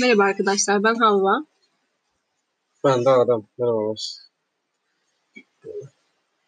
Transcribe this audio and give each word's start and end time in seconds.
Merhaba 0.00 0.22
arkadaşlar, 0.22 0.82
ben 0.82 0.94
Havva. 0.94 1.46
Ben 2.84 3.04
de 3.04 3.10
Adam. 3.10 3.48
Merhabalar. 3.58 3.98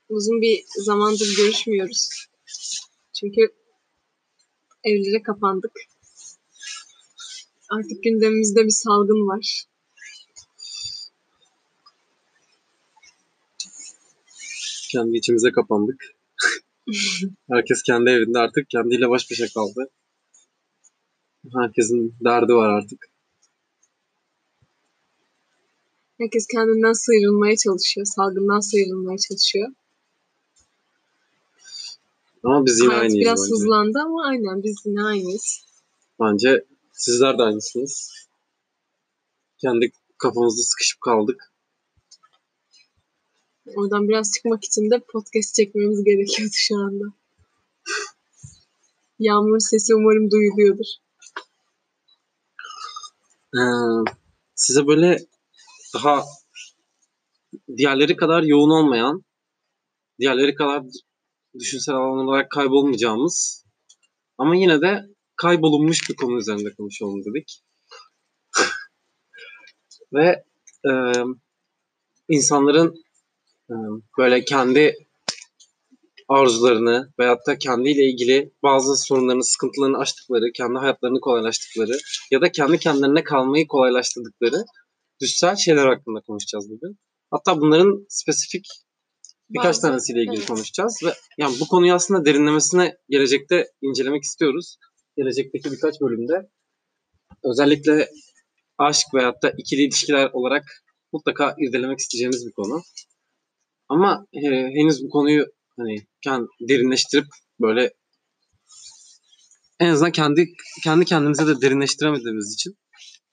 Uzun 0.08 0.40
bir 0.40 0.64
zamandır 0.84 1.36
görüşmüyoruz. 1.36 2.08
Çünkü 3.12 3.40
evlere 4.84 5.22
kapandık. 5.22 5.72
Artık 7.70 8.02
gündemimizde 8.02 8.64
bir 8.64 8.70
salgın 8.70 9.28
var. 9.28 9.64
Kendi 14.92 15.16
içimize 15.16 15.52
kapandık. 15.52 16.04
Herkes 17.50 17.82
kendi 17.82 18.10
evinde 18.10 18.38
artık 18.38 18.70
kendiyle 18.70 19.08
baş 19.08 19.30
başa 19.30 19.46
kaldı. 19.54 19.90
Herkesin 21.54 22.16
derdi 22.24 22.54
var 22.54 22.68
artık. 22.68 23.13
Herkes 26.18 26.46
kendinden 26.46 26.92
sıyrılmaya 26.92 27.56
çalışıyor, 27.56 28.06
salgından 28.06 28.60
sıyrılmaya 28.60 29.18
çalışıyor. 29.18 29.68
Ama 32.44 32.66
biz 32.66 32.80
yine 32.80 32.88
Hayat 32.88 33.02
aynıyız 33.02 33.20
biraz 33.20 33.42
bence. 33.42 33.50
hızlandı 33.52 33.98
ama 34.04 34.26
aynen 34.26 34.62
biz 34.62 34.76
yine 34.84 35.02
aynıyız. 35.02 35.64
Bence 36.20 36.64
sizler 36.92 37.38
de 37.38 37.42
aynısınız. 37.42 38.12
Kendi 39.58 39.92
kafamızda 40.18 40.62
sıkışıp 40.62 41.00
kaldık. 41.00 41.52
Oradan 43.76 44.08
biraz 44.08 44.32
çıkmak 44.32 44.64
için 44.64 44.90
de 44.90 44.98
podcast 45.12 45.54
çekmemiz 45.54 46.04
gerekiyordu 46.04 46.52
şu 46.54 46.76
anda. 46.76 47.04
Yağmur 49.18 49.58
sesi 49.58 49.94
umarım 49.94 50.30
duyuluyordur. 50.30 50.86
Ee, 53.56 53.60
size 54.54 54.86
böyle 54.86 55.18
daha 55.94 56.22
diğerleri 57.76 58.16
kadar 58.16 58.42
yoğun 58.42 58.70
olmayan, 58.70 59.24
diğerleri 60.20 60.54
kadar 60.54 60.82
düşünsel 61.58 61.94
alan 61.94 62.26
olarak 62.28 62.50
kaybolmayacağımız 62.50 63.64
ama 64.38 64.56
yine 64.56 64.80
de 64.80 65.02
kaybolunmuş 65.36 66.10
bir 66.10 66.16
konu 66.16 66.38
üzerinde 66.38 66.74
konuşalım 66.74 67.24
dedik. 67.24 67.62
Ve 70.12 70.44
e, 70.88 70.92
insanların 72.28 73.04
e, 73.70 73.74
böyle 74.18 74.44
kendi 74.44 74.94
arzularını 76.28 77.12
veyahut 77.18 77.46
da 77.46 77.58
kendiyle 77.58 78.02
ilgili 78.10 78.52
bazı 78.62 78.96
sorunlarını, 78.96 79.44
sıkıntılarını 79.44 79.98
aştıkları, 79.98 80.52
kendi 80.54 80.78
hayatlarını 80.78 81.20
kolaylaştıkları 81.20 81.98
ya 82.30 82.40
da 82.40 82.52
kendi 82.52 82.78
kendilerine 82.78 83.24
kalmayı 83.24 83.66
kolaylaştırdıkları 83.66 84.64
düşsel 85.20 85.56
şeyler 85.56 85.86
hakkında 85.86 86.20
konuşacağız 86.20 86.70
bugün. 86.70 86.98
Hatta 87.30 87.60
bunların 87.60 88.06
spesifik 88.08 88.66
birkaç 89.50 89.68
Bazı- 89.68 89.80
tanesiyle 89.80 90.20
ilgili 90.20 90.36
evet. 90.36 90.48
konuşacağız 90.48 91.00
ve 91.04 91.14
yani 91.38 91.56
bu 91.60 91.68
konuyu 91.68 91.94
aslında 91.94 92.24
derinlemesine 92.24 92.96
gelecekte 93.08 93.66
incelemek 93.82 94.22
istiyoruz. 94.22 94.76
Gelecekteki 95.16 95.72
birkaç 95.72 96.00
bölümde 96.00 96.50
özellikle 97.44 98.08
aşk 98.78 99.06
veyahut 99.14 99.42
da 99.42 99.52
ikili 99.58 99.82
ilişkiler 99.82 100.30
olarak 100.32 100.64
mutlaka 101.12 101.56
irdelemek 101.58 101.98
isteyeceğimiz 101.98 102.46
bir 102.46 102.52
konu. 102.52 102.82
Ama 103.88 104.26
e, 104.32 104.40
henüz 104.50 105.04
bu 105.04 105.08
konuyu 105.08 105.46
hani 105.76 105.96
kend, 106.24 106.46
derinleştirip 106.68 107.26
böyle 107.60 107.92
en 109.80 109.88
azından 109.88 110.12
kendi 110.12 110.46
kendi 110.84 111.04
kendimize 111.04 111.46
de 111.46 111.60
derinleştiremediğimiz 111.60 112.54
için 112.54 112.78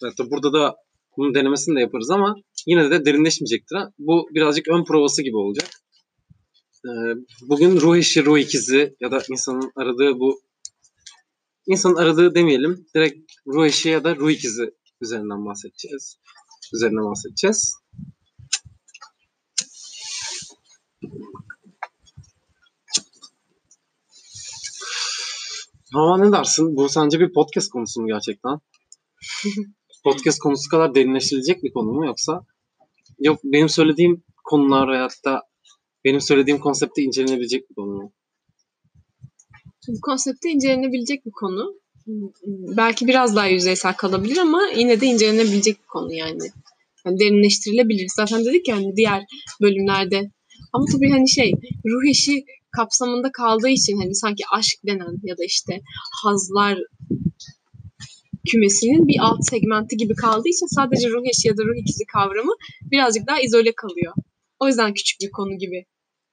evet, 0.03 0.31
burada 0.31 0.53
da 0.53 0.75
bunun 1.17 1.35
denemesini 1.35 1.75
de 1.75 1.79
yaparız 1.79 2.09
ama 2.09 2.35
yine 2.67 2.91
de 2.91 3.05
derinleşmeyecektir. 3.05 3.75
Ha? 3.75 3.91
Bu 3.99 4.27
birazcık 4.33 4.67
ön 4.67 4.83
provası 4.83 5.23
gibi 5.23 5.37
olacak. 5.37 5.69
Ee, 6.85 6.89
bugün 7.41 7.81
ruh 7.81 7.97
eşi, 7.97 8.25
ruh 8.25 8.39
ikizi 8.39 8.95
ya 8.99 9.11
da 9.11 9.23
insanın 9.29 9.71
aradığı 9.75 10.19
bu 10.19 10.41
insanın 11.67 11.95
aradığı 11.95 12.35
demeyelim. 12.35 12.85
Direkt 12.95 13.31
ruh 13.47 13.65
eşi 13.65 13.89
ya 13.89 14.03
da 14.03 14.15
ruh 14.15 14.31
ikizi 14.31 14.71
üzerinden 15.01 15.45
bahsedeceğiz. 15.45 16.17
Üzerine 16.73 17.01
bahsedeceğiz. 17.09 17.75
Ama 25.93 26.17
ne 26.17 26.31
dersin? 26.31 26.75
Bu 26.75 26.89
sence 26.89 27.19
bir 27.19 27.33
podcast 27.33 27.69
konusu 27.69 28.01
mu 28.01 28.07
gerçekten? 28.07 28.59
podcast 30.03 30.39
konusu 30.39 30.69
kadar 30.69 30.95
derinleştirilecek 30.95 31.63
bir 31.63 31.73
konu 31.73 31.91
mu 31.91 32.05
yoksa 32.05 32.45
yok 33.19 33.39
benim 33.43 33.69
söylediğim 33.69 34.23
konular 34.43 35.09
da 35.25 35.41
benim 36.05 36.21
söylediğim 36.21 36.59
konsepte 36.59 37.01
incelenebilecek 37.01 37.69
bir 37.69 37.75
konu 37.75 37.91
mu? 37.91 38.11
Konsepte 40.01 40.49
incelenebilecek 40.49 41.25
bir 41.25 41.31
konu. 41.31 41.75
Belki 42.77 43.07
biraz 43.07 43.35
daha 43.35 43.47
yüzeysel 43.47 43.93
kalabilir 43.93 44.37
ama 44.37 44.61
yine 44.75 45.01
de 45.01 45.05
incelenebilecek 45.05 45.79
bir 45.81 45.87
konu 45.87 46.13
yani. 46.13 46.43
yani 47.05 47.19
derinleştirilebilir. 47.19 48.07
Zaten 48.15 48.45
dedik 48.45 48.67
ya 48.67 48.75
hani 48.75 48.95
diğer 48.95 49.23
bölümlerde. 49.61 50.31
Ama 50.73 50.85
tabii 50.91 51.11
hani 51.11 51.29
şey 51.29 51.51
ruh 51.85 52.09
eşi 52.09 52.45
kapsamında 52.71 53.31
kaldığı 53.31 53.69
için 53.69 53.97
hani 53.97 54.15
sanki 54.15 54.43
aşk 54.53 54.79
denen 54.85 55.17
ya 55.23 55.37
da 55.37 55.43
işte 55.45 55.81
hazlar 56.23 56.77
kümesinin 58.51 59.07
bir 59.07 59.17
alt 59.21 59.39
segmenti 59.49 59.97
gibi 59.97 60.13
kaldığı 60.15 60.49
için 60.49 60.75
sadece 60.75 61.09
ruh 61.09 61.23
eşi 61.31 61.47
ya 61.47 61.57
da 61.57 61.63
ruh 61.63 61.75
ikizi 61.81 62.03
kavramı 62.13 62.51
birazcık 62.91 63.27
daha 63.27 63.41
izole 63.41 63.73
kalıyor. 63.75 64.13
O 64.59 64.67
yüzden 64.67 64.93
küçük 64.93 65.19
bir 65.21 65.31
konu 65.31 65.57
gibi 65.57 65.85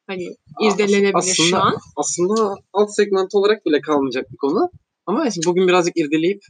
hani 0.07 0.27
irdelenebilir 0.63 1.35
şu 1.35 1.43
Aslında- 1.43 1.63
an. 1.63 1.77
Aslında 1.97 2.55
alt 2.73 2.95
segment 2.97 3.35
olarak 3.35 3.67
bile 3.67 3.81
kalmayacak 3.81 4.31
bir 4.33 4.37
konu. 4.37 4.71
Ama 5.07 5.31
şimdi 5.31 5.47
bugün 5.47 5.69
birazcık 5.69 5.97
irdeleyip 5.97 6.41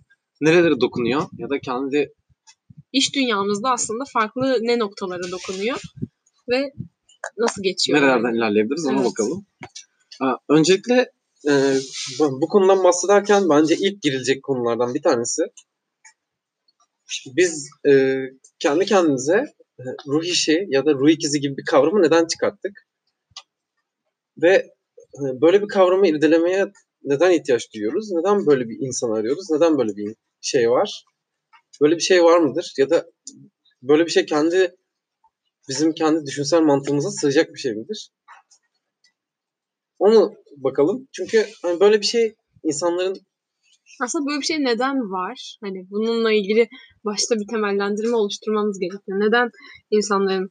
nerelere 0.40 0.80
dokunuyor 0.80 1.22
ya 1.38 1.50
da 1.50 1.58
kendi 1.60 2.12
iş 2.92 3.14
dünyamızda 3.14 3.70
aslında 3.70 4.04
farklı 4.12 4.58
ne 4.62 4.78
noktalara 4.78 5.30
dokunuyor 5.30 5.80
ve 6.50 6.72
nasıl 7.38 7.62
geçiyor? 7.62 7.98
nerelerden 8.00 8.34
ilerleyebiliriz 8.36 8.86
ona 8.86 8.96
Evet. 9.00 9.06
bakalım. 9.10 9.46
Öncelikle 10.48 11.10
e, 11.46 11.74
bu 12.20 12.48
konudan 12.48 12.84
bahsederken 12.84 13.48
bence 13.48 13.76
ilk 13.76 14.02
girilecek 14.02 14.42
konulardan 14.42 14.94
bir 14.94 15.02
tanesi 15.02 15.42
biz 17.26 17.70
e, 17.88 18.16
kendi 18.58 18.86
kendimize 18.86 19.44
e, 19.78 19.84
ruh 20.06 20.24
işi 20.24 20.66
ya 20.68 20.86
da 20.86 20.94
ruh 20.94 21.10
ikizi 21.10 21.40
gibi 21.40 21.56
bir 21.56 21.64
kavramı 21.64 22.02
neden 22.02 22.26
çıkarttık? 22.26 22.88
Ve 24.42 24.54
e, 25.14 25.40
böyle 25.40 25.62
bir 25.62 25.68
kavramı 25.68 26.08
irdelemeye 26.08 26.72
neden 27.02 27.30
ihtiyaç 27.30 27.74
duyuyoruz? 27.74 28.10
Neden 28.12 28.46
böyle 28.46 28.68
bir 28.68 28.86
insan 28.86 29.10
arıyoruz? 29.10 29.50
Neden 29.50 29.78
böyle 29.78 29.96
bir 29.96 30.14
şey 30.40 30.70
var? 30.70 31.04
Böyle 31.80 31.96
bir 31.96 32.00
şey 32.00 32.24
var 32.24 32.38
mıdır? 32.38 32.74
Ya 32.78 32.90
da 32.90 33.06
böyle 33.82 34.06
bir 34.06 34.10
şey 34.10 34.26
kendi 34.26 34.76
bizim 35.68 35.92
kendi 35.92 36.26
düşünsel 36.26 36.60
mantığımıza 36.60 37.10
sığacak 37.10 37.54
bir 37.54 37.58
şey 37.58 37.72
midir? 37.74 38.10
Onu 39.98 40.34
bakalım. 40.64 41.08
Çünkü 41.12 41.46
hani 41.62 41.80
böyle 41.80 42.00
bir 42.00 42.06
şey 42.06 42.34
insanların 42.64 43.16
Aslında 44.02 44.26
böyle 44.26 44.40
bir 44.40 44.46
şey 44.46 44.58
neden 44.64 44.96
var? 44.96 45.58
Hani 45.60 45.90
bununla 45.90 46.32
ilgili 46.32 46.68
başta 47.04 47.34
bir 47.34 47.46
temellendirme 47.50 48.16
oluşturmamız 48.16 48.78
gerekiyor. 48.78 49.20
Neden 49.20 49.50
insanların 49.90 50.50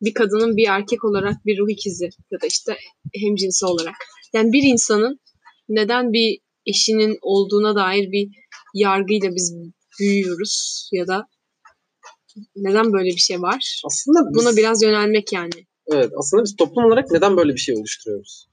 bir 0.00 0.14
kadının 0.14 0.56
bir 0.56 0.68
erkek 0.68 1.04
olarak 1.04 1.34
bir 1.46 1.58
ruh 1.58 1.70
ikizi 1.70 2.08
ya 2.30 2.40
da 2.40 2.46
işte 2.46 2.76
hemcinsi 3.14 3.66
olarak. 3.66 3.94
Yani 4.32 4.52
bir 4.52 4.62
insanın 4.62 5.20
neden 5.68 6.12
bir 6.12 6.38
eşinin 6.66 7.18
olduğuna 7.22 7.74
dair 7.74 8.12
bir 8.12 8.28
yargıyla 8.74 9.30
biz 9.30 9.54
büyüyoruz 10.00 10.88
ya 10.92 11.06
da 11.06 11.26
neden 12.56 12.92
böyle 12.92 13.08
bir 13.08 13.20
şey 13.20 13.42
var? 13.42 13.82
aslında 13.86 14.18
biz, 14.30 14.44
Buna 14.44 14.56
biraz 14.56 14.82
yönelmek 14.82 15.32
yani. 15.32 15.66
evet 15.86 16.10
aslında 16.18 16.42
biz 16.42 16.56
toplum 16.56 16.84
olarak 16.84 17.10
neden 17.10 17.36
böyle 17.36 17.52
bir 17.52 17.58
şey 17.58 17.74
oluşturuyoruz? 17.74 18.46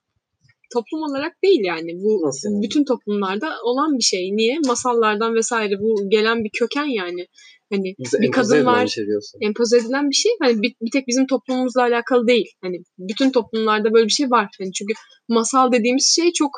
Toplum 0.74 1.02
olarak 1.04 1.44
değil 1.44 1.62
yani. 1.64 1.92
Bu 2.04 2.22
Nasıl 2.28 2.62
bütün 2.62 2.86
toplumlarda 2.86 3.56
olan 3.64 3.98
bir 3.98 4.04
şey. 4.04 4.36
Niye? 4.36 4.60
Masallardan 4.68 5.36
vesaire 5.36 5.80
bu 5.80 6.10
gelen 6.10 6.44
bir 6.44 6.50
köken 6.60 6.86
yani. 6.86 7.28
Hani 7.72 7.96
Bize 8.00 8.18
bir 8.22 8.32
kadın 8.32 8.66
var, 8.66 8.84
bir 8.84 8.90
şey 8.90 9.06
diyorsun. 9.06 9.40
empoze 9.42 9.78
edilen 9.78 10.10
bir 10.10 10.16
şey. 10.16 10.32
Hani 10.42 10.62
bir, 10.62 10.76
bir 10.82 10.92
tek 10.92 11.08
bizim 11.08 11.28
toplumumuzla 11.28 11.82
alakalı 11.82 12.28
değil. 12.28 12.50
Hani 12.62 12.78
bütün 12.98 13.32
toplumlarda 13.32 13.94
böyle 13.94 14.06
bir 14.06 14.12
şey 14.12 14.32
var. 14.32 14.48
Hani 14.60 14.74
çünkü 14.74 14.94
masal 15.28 15.72
dediğimiz 15.72 16.14
şey 16.16 16.32
çok 16.32 16.52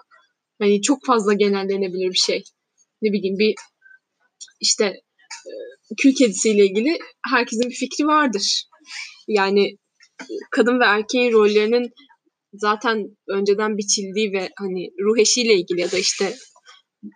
hani 0.61 0.81
çok 0.81 1.05
fazla 1.05 1.33
genellenebilir 1.33 2.09
bir 2.09 2.23
şey. 2.25 2.43
Ne 3.01 3.11
bileyim 3.13 3.37
bir 3.39 3.55
işte 4.61 4.85
e, 5.47 5.51
kül 6.01 6.13
kedisiyle 6.15 6.65
ilgili 6.65 6.97
herkesin 7.31 7.69
bir 7.69 7.75
fikri 7.75 8.07
vardır. 8.07 8.63
Yani 9.27 9.77
e, 10.21 10.33
kadın 10.51 10.79
ve 10.79 10.85
erkeğin 10.85 11.31
rollerinin 11.31 11.89
zaten 12.53 13.17
önceden 13.27 13.77
biçildiği 13.77 14.33
ve 14.33 14.49
hani 14.59 14.89
ruh 15.01 15.17
eşiyle 15.19 15.53
ilgili 15.53 15.81
ya 15.81 15.91
da 15.91 15.97
işte 15.97 16.35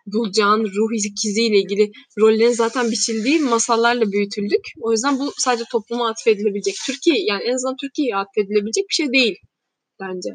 bulacağın 0.05 0.63
ruh 0.63 1.05
ikiziyle 1.05 1.57
ilgili 1.57 1.91
rollerin 2.19 2.51
zaten 2.51 2.91
biçildiği 2.91 3.39
masallarla 3.39 4.11
büyütüldük. 4.11 4.65
O 4.81 4.91
yüzden 4.91 5.19
bu 5.19 5.31
sadece 5.37 5.63
topluma 5.71 6.09
atfedilebilecek. 6.09 6.75
Türkiye 6.85 7.25
yani 7.25 7.43
en 7.43 7.53
azından 7.53 7.75
Türkiye'ye 7.81 8.15
atfedilebilecek 8.15 8.85
bir 8.89 8.93
şey 8.93 9.11
değil 9.11 9.35
bence. 9.99 10.29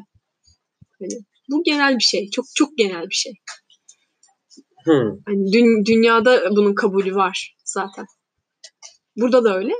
Hani 0.99 1.13
bu 1.51 1.63
genel 1.63 1.95
bir 1.95 2.03
şey. 2.03 2.29
Çok 2.29 2.45
çok 2.55 2.77
genel 2.77 3.03
bir 3.09 3.15
şey. 3.15 3.33
Hmm. 4.85 5.17
Hani 5.25 5.37
dü- 5.37 5.85
dünyada 5.85 6.49
bunun 6.51 6.75
kabulü 6.75 7.15
var 7.15 7.55
zaten. 7.65 8.05
Burada 9.15 9.43
da 9.43 9.57
öyle. 9.57 9.73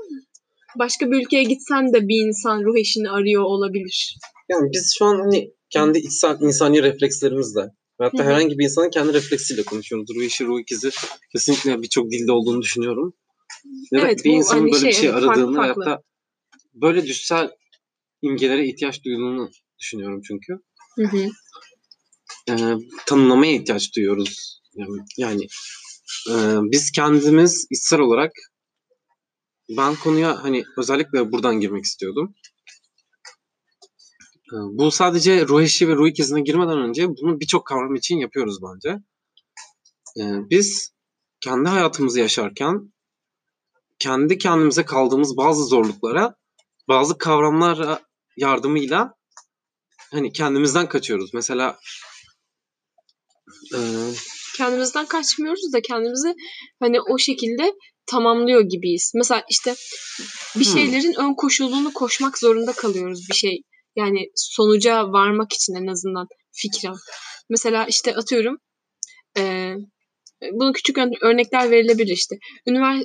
Başka 0.80 1.12
bir 1.12 1.22
ülkeye 1.22 1.44
gitsen 1.44 1.94
de 1.94 2.08
bir 2.08 2.28
insan 2.28 2.64
ruh 2.64 2.78
eşini 2.78 3.10
arıyor 3.10 3.44
olabilir. 3.44 4.18
Yani 4.50 4.69
biz 4.74 4.95
şu 4.98 5.06
an 5.06 5.19
hani 5.19 5.51
kendi 5.69 6.00
içsel 6.00 6.42
insani 6.42 6.84
reflekslerimizle 6.84 7.62
ve 8.00 8.04
hatta 8.04 8.18
Hı 8.18 8.24
hı. 8.24 8.28
herhangi 8.28 8.57
bir 8.60 8.63
insanın 8.63 8.90
kendi 8.90 9.13
refleksiyle 9.13 9.63
konuşuyoruz. 9.63 10.10
Ruh 10.16 10.24
eşi, 10.24 10.45
ruh 10.45 10.62
ikizi 10.62 10.90
kesinlikle 11.31 11.81
birçok 11.81 12.12
dilde 12.12 12.31
olduğunu 12.31 12.62
düşünüyorum. 12.62 13.13
Ya 13.92 14.01
da 14.01 14.06
Evet, 14.07 14.25
bir 14.25 14.31
insanın 14.31 14.62
hani 14.62 14.72
böyle 14.72 14.88
bir 14.88 14.92
şey, 14.92 15.01
şey 15.01 15.12
farklı 15.12 15.28
aradığını 15.28 15.56
farklı. 15.56 15.86
da 15.86 16.04
böyle 16.74 17.06
düşsel 17.06 17.50
imgelere 18.22 18.68
ihtiyaç 18.68 19.04
duyduğunu 19.06 19.50
düşünüyorum 19.80 20.22
çünkü. 20.28 20.54
Hı 20.96 21.07
hı. 21.07 21.30
Ee, 22.50 22.75
tanımlamaya 23.06 23.54
ihtiyaç 23.54 23.96
duyuyoruz. 23.96 24.62
Yani, 24.75 24.98
yani 25.18 25.44
e, 26.30 26.34
biz 26.72 26.92
kendimiz 26.92 27.68
içsel 27.72 28.00
olarak 28.00 28.31
ben 29.69 29.96
konuya 29.96 30.44
hani 30.44 30.63
özellikle 30.78 31.31
buradan 31.31 31.60
girmek 31.60 31.84
istiyordum. 31.86 32.36
Ee, 34.51 34.56
Bu 34.56 34.92
sadece 34.92 35.48
ruh 35.48 35.62
eşi 35.62 35.88
ve 35.88 35.95
ruh 35.95 36.07
ikizine 36.07 36.42
girmeden 36.42 36.78
önce 36.78 37.07
bunu 37.10 37.40
birçok 37.40 37.68
kavram 37.68 37.95
için 37.95 38.18
yapıyoruz 38.18 38.57
bence. 38.63 38.98
Ee, 40.19 40.50
Biz 40.50 40.94
kendi 41.42 41.69
hayatımızı 41.69 42.19
yaşarken 42.19 42.94
kendi 44.00 44.38
kendimize 44.38 44.86
kaldığımız 44.86 45.38
bazı 45.38 45.63
zorluklara 45.66 46.36
bazı 46.88 47.18
kavramlar 47.18 48.01
yardımıyla 48.38 49.13
hani 50.12 50.31
kendimizden 50.31 50.89
kaçıyoruz. 50.89 51.34
Mesela 51.34 51.80
e, 53.75 53.80
kendimizden 54.57 55.06
kaçmıyoruz 55.06 55.74
da 55.74 55.81
kendimizi 55.81 56.34
hani 56.80 57.01
o 57.01 57.18
şekilde 57.18 57.74
tamamlıyor 58.06 58.62
gibiyiz. 58.62 59.12
Mesela 59.16 59.44
işte 59.50 59.75
bir 60.56 60.66
Hmm. 60.66 60.74
şeylerin 60.74 61.13
ön 61.19 61.34
koşulunu 61.34 61.94
koşmak 61.94 62.38
zorunda 62.38 62.74
kalıyoruz 62.74 63.25
bir 63.30 63.36
şey. 63.36 63.62
Yani 63.95 64.31
sonuca 64.36 65.12
varmak 65.12 65.54
için 65.54 65.74
en 65.75 65.88
azından 65.88 66.28
fikren. 66.51 66.95
Mesela 67.50 67.86
işte 67.86 68.16
atıyorum 68.16 68.57
eee 69.38 69.78
bunu 70.54 70.74
küçük 70.74 70.98
örnekler 71.22 71.72
verilebilir 71.72 72.13
işte. 72.13 72.36
Ünivers 72.68 73.04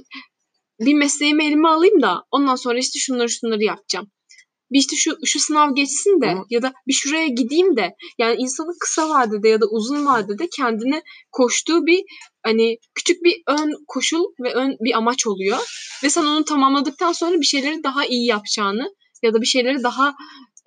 bir 0.81 0.95
mesleğimi 0.95 1.45
elime 1.45 1.69
alayım 1.69 2.03
da 2.03 2.25
ondan 2.31 2.57
sonra 2.57 2.79
işte 2.79 2.99
şunları 2.99 3.29
şunları 3.31 3.65
yapacağım. 3.65 4.07
Bir 4.73 4.79
işte 4.79 4.97
şu 4.97 5.17
şu 5.25 5.41
sınav 5.41 5.75
geçsin 5.75 6.21
de 6.21 6.31
Ama- 6.31 6.45
ya 6.51 6.63
da 6.63 6.73
bir 6.89 6.93
şuraya 6.93 7.27
gideyim 7.27 7.77
de 7.77 7.95
yani 8.19 8.37
insanın 8.39 8.77
kısa 8.81 9.09
vadede 9.09 9.49
ya 9.49 9.61
da 9.61 9.67
uzun 9.67 10.07
vadede 10.07 10.49
kendine 10.57 11.03
koştuğu 11.33 11.87
bir 11.87 12.05
hani 12.43 12.79
küçük 12.95 13.25
bir 13.25 13.43
ön 13.49 13.73
koşul 13.87 14.25
ve 14.43 14.55
ön 14.55 14.77
bir 14.81 14.97
amaç 14.99 15.27
oluyor 15.27 15.59
ve 16.05 16.11
sen 16.11 16.25
onu 16.25 16.45
tamamladıktan 16.45 17.13
sonra 17.13 17.41
bir 17.41 17.47
şeyleri 17.47 17.83
daha 17.85 18.05
iyi 18.07 18.27
yapacağını 18.27 18.95
ya 19.23 19.35
da 19.35 19.41
bir 19.41 19.47
şeyleri 19.47 19.83
daha 19.83 20.15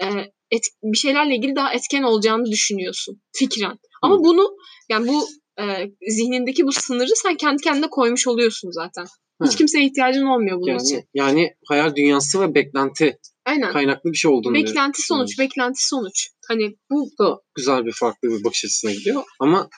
e, 0.03 0.05
et, 0.51 0.63
bir 0.83 0.97
şeylerle 0.97 1.35
ilgili 1.35 1.55
daha 1.55 1.73
etken 1.73 2.03
olacağını 2.03 2.45
düşünüyorsun 2.45 3.21
fikren. 3.35 3.77
Ama 4.01 4.15
Hı. 4.15 4.19
bunu 4.19 4.55
yani 4.89 5.07
bu 5.07 5.27
e, 5.61 5.63
zihnindeki 6.09 6.63
bu 6.65 6.71
sınırı 6.71 7.15
sen 7.15 7.37
kendi 7.37 7.63
kendine 7.63 7.89
koymuş 7.89 8.27
oluyorsun 8.27 8.71
zaten. 8.71 9.05
Hiç 9.45 9.53
Hı. 9.53 9.57
kimseye 9.57 9.85
ihtiyacın 9.85 10.25
olmuyor 10.25 10.57
bunun 10.57 10.79
için. 10.79 10.95
yani 10.95 11.05
yani 11.13 11.53
hayal 11.67 11.95
dünyası 11.95 12.41
ve 12.41 12.55
beklenti 12.55 13.17
Aynen. 13.45 13.71
kaynaklı 13.71 14.11
bir 14.11 14.17
şey 14.17 14.31
olduğunu 14.31 14.53
Beklenti 14.53 15.01
sonuç, 15.01 15.39
beklenti 15.39 15.87
sonuç. 15.87 16.29
Hani 16.47 16.75
bu 16.91 17.09
da 17.19 17.39
güzel 17.55 17.85
bir 17.85 17.91
farklı 17.91 18.29
bir 18.29 18.43
bakış 18.43 18.65
açısına 18.65 18.91
gidiyor 18.91 19.23
ama 19.39 19.69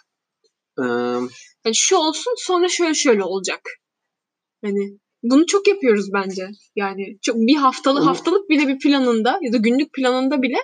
e, 0.79 0.83
hani 1.63 1.75
şu 1.75 1.97
olsun 1.97 2.33
sonra 2.37 2.69
şöyle 2.69 2.93
şöyle 2.93 3.23
olacak. 3.23 3.61
Hani 4.63 4.99
bunu 5.23 5.45
çok 5.45 5.67
yapıyoruz 5.67 6.05
bence. 6.13 6.47
Yani 6.75 7.17
çok 7.21 7.35
bir 7.35 7.55
haftalı 7.55 7.99
haftalık 7.99 8.49
bile 8.49 8.67
bir 8.67 8.79
planında 8.79 9.39
ya 9.41 9.53
da 9.53 9.57
günlük 9.57 9.93
planında 9.93 10.41
bile 10.41 10.57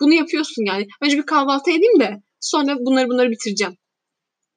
bunu 0.00 0.14
yapıyorsun 0.14 0.64
yani. 0.64 0.86
Önce 1.02 1.18
bir 1.18 1.26
kahvaltı 1.26 1.70
edeyim 1.70 2.00
de 2.00 2.22
sonra 2.40 2.76
bunları 2.80 3.08
bunları 3.08 3.30
bitireceğim. 3.30 3.74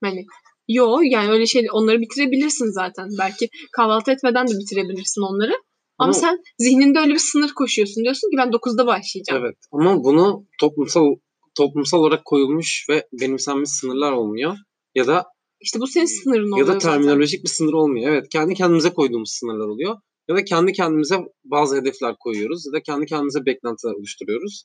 Hani 0.04 0.26
yo 0.68 1.00
yani 1.04 1.30
öyle 1.32 1.46
şey 1.46 1.68
onları 1.72 2.02
bitirebilirsin 2.02 2.72
zaten. 2.72 3.08
Belki 3.20 3.50
kahvaltı 3.76 4.12
etmeden 4.12 4.48
de 4.48 4.52
bitirebilirsin 4.52 5.22
onları. 5.22 5.54
Ama 5.98 6.06
Ama- 6.06 6.14
sen 6.14 6.38
zihninde 6.60 7.00
öyle 7.00 7.14
bir 7.14 7.20
sınır 7.20 7.50
koşuyorsun. 7.56 8.04
Diyorsun 8.04 8.32
ki 8.32 8.38
ben 8.38 8.52
9'da 8.52 8.88
başlayacağım. 8.88 9.42
evet 9.44 9.56
ama 9.72 10.04
bunu 10.04 10.46
toplumsal 10.60 11.16
toplumsal 11.58 12.00
olarak 12.00 12.26
koyulmuş 12.26 12.86
ve 12.90 13.08
benimsenmiş 13.22 13.70
sınırlar 13.70 14.12
olmuyor 14.12 14.56
ya 14.96 15.08
da 15.08 15.26
İşte 15.62 15.80
bu 15.80 15.88
senin 15.88 16.24
sınırın 16.24 16.48
ya 16.48 16.54
oluyor 16.54 16.68
da 16.68 16.74
zaten. 16.74 16.92
terminolojik 16.92 17.44
bir 17.44 17.50
sınır 17.50 17.74
olmuyor. 17.74 18.12
Evet 18.12 18.30
kendi 18.30 18.54
kendimize 18.54 18.90
koyduğumuz 18.94 19.32
sınırlar 19.32 19.68
oluyor. 19.68 19.98
Ya 20.28 20.36
da 20.36 20.44
kendi 20.44 20.74
kendimize 20.74 21.20
bazı 21.44 21.76
hedefler 21.76 22.16
koyuyoruz 22.20 22.66
ya 22.66 22.74
da 22.74 22.84
kendi 22.84 23.06
kendimize 23.06 23.46
beklentiler 23.46 23.94
oluşturuyoruz. 23.94 24.64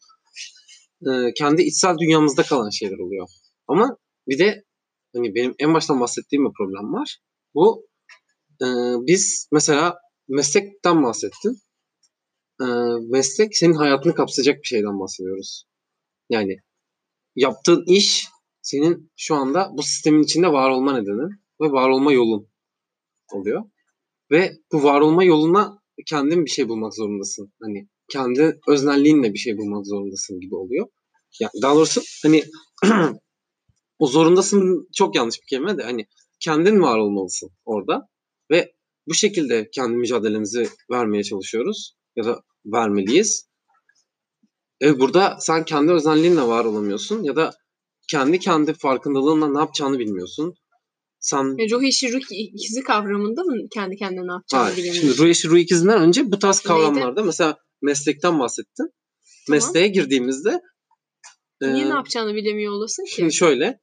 Ee, 1.07 1.33
kendi 1.35 1.63
içsel 1.63 1.99
dünyamızda 1.99 2.43
kalan 2.43 2.71
şeyler 2.71 2.99
oluyor. 2.99 3.29
Ama 3.69 3.97
bir 4.29 4.39
de 4.39 4.65
hani 5.15 5.35
benim 5.35 5.55
en 5.59 5.75
baştan 5.75 6.01
bahsettiğim 6.01 6.45
bir 6.45 6.53
problem 6.59 6.93
var. 6.93 7.19
Bu 7.55 7.87
e, 8.63 8.67
biz 9.07 9.49
mesela 9.53 9.99
meslekten 10.29 11.03
bahsettin. 11.03 11.59
Ee, 12.61 12.65
meslek 13.11 13.57
senin 13.57 13.75
hayatını 13.75 14.15
kapsayacak 14.15 14.63
bir 14.63 14.67
şeyden 14.67 15.01
bahsediyoruz. 15.01 15.65
Yani 16.31 16.57
yaptığın 17.37 17.85
iş 17.87 18.29
senin 18.70 19.11
şu 19.17 19.34
anda 19.34 19.70
bu 19.72 19.82
sistemin 19.82 20.22
içinde 20.22 20.49
var 20.49 20.70
olma 20.70 20.93
nedeni 20.93 21.32
ve 21.61 21.72
var 21.72 21.88
olma 21.88 22.12
yolun 22.12 22.49
oluyor. 23.32 23.62
Ve 24.31 24.52
bu 24.72 24.82
var 24.82 25.00
olma 25.00 25.25
yoluna 25.25 25.78
kendin 26.06 26.44
bir 26.44 26.50
şey 26.50 26.69
bulmak 26.69 26.94
zorundasın. 26.94 27.52
Hani 27.62 27.88
kendi 28.12 28.61
öznelliğinle 28.69 29.32
bir 29.32 29.38
şey 29.38 29.58
bulmak 29.58 29.87
zorundasın 29.87 30.40
gibi 30.40 30.55
oluyor. 30.55 30.87
Ya 31.40 31.50
daha 31.62 31.75
doğrusu 31.75 32.00
hani 32.22 32.44
o 33.99 34.06
zorundasın 34.06 34.88
çok 34.96 35.17
yanlış 35.17 35.37
bir 35.43 35.46
kelime 35.46 35.78
de 35.78 35.82
hani 35.82 36.06
kendin 36.40 36.81
var 36.81 36.99
olmalısın 36.99 37.50
orada 37.64 38.08
ve 38.50 38.72
bu 39.06 39.14
şekilde 39.14 39.70
kendi 39.70 39.96
mücadelemizi 39.96 40.69
vermeye 40.91 41.22
çalışıyoruz 41.22 41.96
ya 42.17 42.24
da 42.24 42.41
vermeliyiz. 42.67 43.50
E 44.82 45.00
burada 45.00 45.36
sen 45.41 45.65
kendi 45.65 45.93
özelliğinle 45.93 46.43
var 46.43 46.65
olamıyorsun 46.65 47.22
ya 47.22 47.36
da 47.36 47.53
kendi 48.10 48.38
kendi 48.38 48.74
farkındalığınla 48.74 49.52
ne 49.52 49.58
yapacağını 49.58 49.98
bilmiyorsun. 49.98 50.55
Sen 51.20 51.56
E, 51.58 51.70
ruh 51.70 51.82
eşi 51.82 52.12
ruh 52.12 52.20
ikizi 52.31 52.82
kavramında 52.82 53.43
mı 53.43 53.56
kendi 53.74 53.96
kendine 53.96 54.26
ne 54.26 54.32
yapacağını 54.32 54.64
Hayır. 54.64 54.76
bilemiyorsun? 54.76 55.08
Şimdi 55.08 55.19
ruh 55.19 55.31
eşi 55.31 55.48
ruh 55.48 55.58
ikizinden 55.58 56.02
önce 56.02 56.32
bu 56.32 56.38
tarz 56.38 56.56
Neydi? 56.56 56.69
kavramlarda 56.69 57.22
mesela 57.22 57.56
meslekten 57.82 58.38
bahsettin. 58.38 58.90
Mesleğe 59.48 59.88
girdiğimizde 59.88 60.60
Niye 61.62 61.84
e, 61.84 61.90
ne 61.90 61.94
yapacağını 61.94 62.34
bilemiyor 62.34 62.72
olasın 62.72 63.05
ki? 63.05 63.14
Şimdi 63.14 63.32
şöyle. 63.32 63.81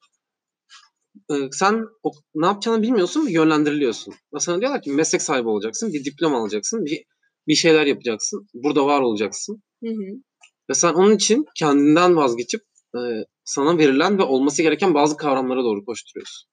e, 1.31 1.35
sen 1.51 1.83
o, 2.03 2.11
ne 2.35 2.45
yapacağını 2.45 2.81
bilmiyorsun 2.81 3.27
ve 3.27 3.31
yönlendiriliyorsun. 3.31 4.13
Mesela 4.33 4.61
diyorlar 4.61 4.81
ki 4.81 4.91
meslek 4.91 5.21
sahibi 5.21 5.47
olacaksın, 5.47 5.93
bir 5.93 6.05
diploma 6.05 6.41
alacaksın, 6.41 6.85
bir, 6.85 7.03
bir 7.47 7.55
şeyler 7.55 7.85
yapacaksın, 7.85 8.47
burada 8.53 8.85
var 8.85 9.01
olacaksın. 9.01 9.63
Hı 9.83 9.89
hı. 9.89 10.21
Ve 10.69 10.73
sen 10.73 10.93
onun 10.93 11.15
için 11.15 11.45
kendinden 11.59 12.15
vazgeçip 12.15 12.61
e, 12.95 12.99
sana 13.47 13.77
verilen 13.77 14.17
ve 14.17 14.23
olması 14.23 14.61
gereken 14.61 14.93
bazı 14.93 15.17
kavramlara 15.17 15.63
doğru 15.63 15.85
koşturuyorsun. 15.85 16.49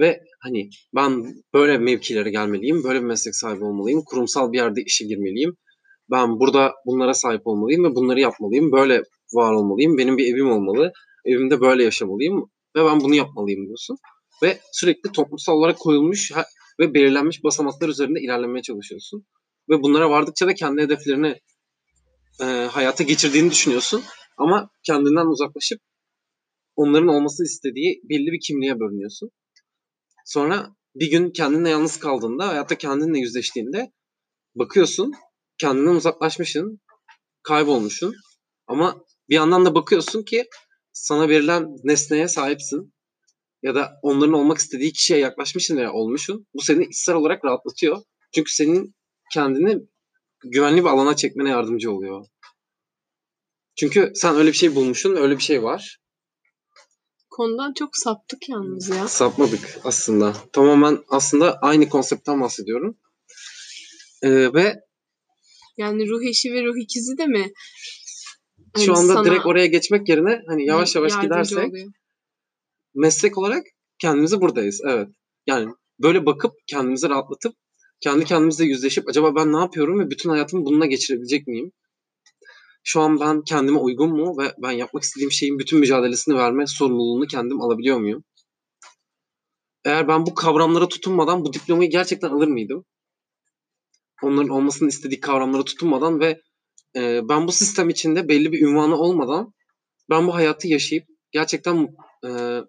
Ve 0.00 0.20
hani 0.40 0.70
ben 0.94 1.24
böyle 1.54 1.78
mevkilere 1.78 2.30
gelmeliyim, 2.30 2.84
böyle 2.84 3.00
bir 3.00 3.06
meslek 3.06 3.36
sahibi 3.36 3.64
olmalıyım, 3.64 4.02
kurumsal 4.06 4.52
bir 4.52 4.58
yerde 4.58 4.82
işe 4.82 5.04
girmeliyim. 5.04 5.56
Ben 6.10 6.40
burada 6.40 6.72
bunlara 6.86 7.14
sahip 7.14 7.46
olmalıyım 7.46 7.84
ve 7.84 7.94
bunları 7.94 8.20
yapmalıyım, 8.20 8.72
böyle 8.72 9.02
var 9.34 9.52
olmalıyım, 9.52 9.98
benim 9.98 10.18
bir 10.18 10.34
evim 10.34 10.50
olmalı, 10.50 10.92
evimde 11.24 11.60
böyle 11.60 11.84
yaşamalıyım 11.84 12.50
ve 12.76 12.84
ben 12.84 13.00
bunu 13.00 13.14
yapmalıyım 13.14 13.66
diyorsun. 13.66 13.96
Ve 14.42 14.58
sürekli 14.72 15.12
toplumsal 15.12 15.52
olarak 15.52 15.78
koyulmuş 15.78 16.32
ve 16.80 16.94
belirlenmiş 16.94 17.44
basamaklar 17.44 17.88
üzerinde 17.88 18.20
ilerlemeye 18.20 18.62
çalışıyorsun. 18.62 19.26
Ve 19.68 19.82
bunlara 19.82 20.10
vardıkça 20.10 20.46
da 20.46 20.54
kendi 20.54 20.82
hedeflerini 20.82 21.40
e, 22.40 22.44
hayata 22.44 23.04
geçirdiğini 23.04 23.50
düşünüyorsun. 23.50 24.02
Ama 24.38 24.70
kendinden 24.82 25.26
uzaklaşıp 25.26 25.80
onların 26.76 27.08
olması 27.08 27.44
istediği 27.44 28.00
belli 28.04 28.32
bir 28.32 28.40
kimliğe 28.46 28.80
bölünüyorsun. 28.80 29.30
Sonra 30.24 30.76
bir 30.94 31.10
gün 31.10 31.30
kendinle 31.30 31.70
yalnız 31.70 31.98
kaldığında, 31.98 32.48
hayatta 32.48 32.78
kendinle 32.78 33.18
yüzleştiğinde 33.18 33.92
bakıyorsun 34.54 35.12
kendinden 35.58 35.94
uzaklaşmışsın, 35.94 36.80
kaybolmuşsun. 37.42 38.14
Ama 38.66 39.04
bir 39.28 39.34
yandan 39.34 39.64
da 39.64 39.74
bakıyorsun 39.74 40.22
ki 40.22 40.44
sana 40.92 41.28
verilen 41.28 41.66
nesneye 41.84 42.28
sahipsin. 42.28 42.94
ya 43.62 43.74
da 43.74 43.92
onların 44.02 44.32
olmak 44.34 44.58
istediği 44.58 44.92
kişiye 44.92 45.18
yaklaşmışsın 45.18 45.76
veya 45.76 45.92
olmuşsun. 45.92 46.46
Bu 46.54 46.62
seni 46.62 46.84
içsel 46.84 47.14
olarak 47.14 47.44
rahatlatıyor. 47.44 48.02
Çünkü 48.34 48.54
senin 48.54 48.94
kendini 49.32 49.78
güvenli 50.44 50.84
bir 50.84 50.88
alana 50.88 51.16
çekmene 51.16 51.50
yardımcı 51.50 51.92
oluyor. 51.92 52.26
Çünkü 53.76 54.12
sen 54.14 54.36
öyle 54.36 54.48
bir 54.48 54.56
şey 54.56 54.74
bulmuşsun, 54.74 55.16
öyle 55.16 55.38
bir 55.38 55.42
şey 55.42 55.62
var. 55.62 55.98
Konudan 57.36 57.72
çok 57.74 57.96
saptık 57.96 58.48
yalnız 58.48 58.88
ya. 58.88 59.08
Sapmadık 59.08 59.80
aslında. 59.84 60.32
Tamamen 60.52 60.98
aslında 61.08 61.58
aynı 61.58 61.88
konseptten 61.88 62.40
bahsediyorum. 62.40 62.96
Ee, 64.22 64.54
ve 64.54 64.74
Yani 65.76 66.08
ruh 66.08 66.22
eşi 66.28 66.52
ve 66.52 66.64
ruh 66.64 66.82
ikizi 66.82 67.18
de 67.18 67.26
mi? 67.26 67.52
şu 68.76 68.92
Hani 68.92 68.98
anda 68.98 69.12
sana 69.12 69.24
direkt 69.24 69.46
oraya 69.46 69.66
geçmek 69.66 70.08
yerine 70.08 70.42
hani 70.46 70.66
yavaş 70.66 70.94
yavaş 70.96 71.12
yardımcı 71.12 71.28
gidersek 71.28 71.68
oluyor? 71.68 71.88
meslek 72.94 73.38
olarak 73.38 73.66
kendimizi 73.98 74.40
buradayız. 74.40 74.80
Evet. 74.88 75.08
Yani 75.46 75.72
böyle 76.02 76.26
bakıp 76.26 76.52
kendimizi 76.66 77.08
rahatlatıp 77.08 77.54
kendi 78.00 78.24
kendimizle 78.24 78.64
yüzleşip 78.64 79.08
acaba 79.08 79.34
ben 79.36 79.52
ne 79.52 79.58
yapıyorum 79.58 80.00
ve 80.00 80.10
bütün 80.10 80.30
hayatımı 80.30 80.64
bununla 80.64 80.86
geçirebilecek 80.86 81.46
miyim? 81.46 81.72
Şu 82.86 83.00
an 83.00 83.20
ben 83.20 83.42
kendime 83.42 83.78
uygun 83.78 84.10
mu 84.10 84.36
ve 84.38 84.54
ben 84.58 84.70
yapmak 84.70 85.02
istediğim 85.02 85.32
şeyin 85.32 85.58
bütün 85.58 85.78
mücadelesini 85.78 86.36
verme 86.36 86.66
sorumluluğunu 86.66 87.26
kendim 87.26 87.60
alabiliyor 87.60 87.98
muyum? 87.98 88.24
Eğer 89.84 90.08
ben 90.08 90.26
bu 90.26 90.34
kavramlara 90.34 90.88
tutunmadan 90.88 91.44
bu 91.44 91.52
diplomayı 91.52 91.90
gerçekten 91.90 92.28
alır 92.28 92.48
mıydım? 92.48 92.84
Onların 94.22 94.48
olmasını 94.48 94.88
istediği 94.88 95.20
kavramlara 95.20 95.64
tutunmadan 95.64 96.20
ve 96.20 96.40
e, 96.96 97.28
ben 97.28 97.46
bu 97.46 97.52
sistem 97.52 97.88
içinde 97.88 98.28
belli 98.28 98.52
bir 98.52 98.60
ünvanı 98.66 98.96
olmadan 98.96 99.52
ben 100.10 100.26
bu 100.26 100.34
hayatı 100.34 100.68
yaşayıp 100.68 101.04
gerçekten 101.32 101.88
e, 102.26 102.60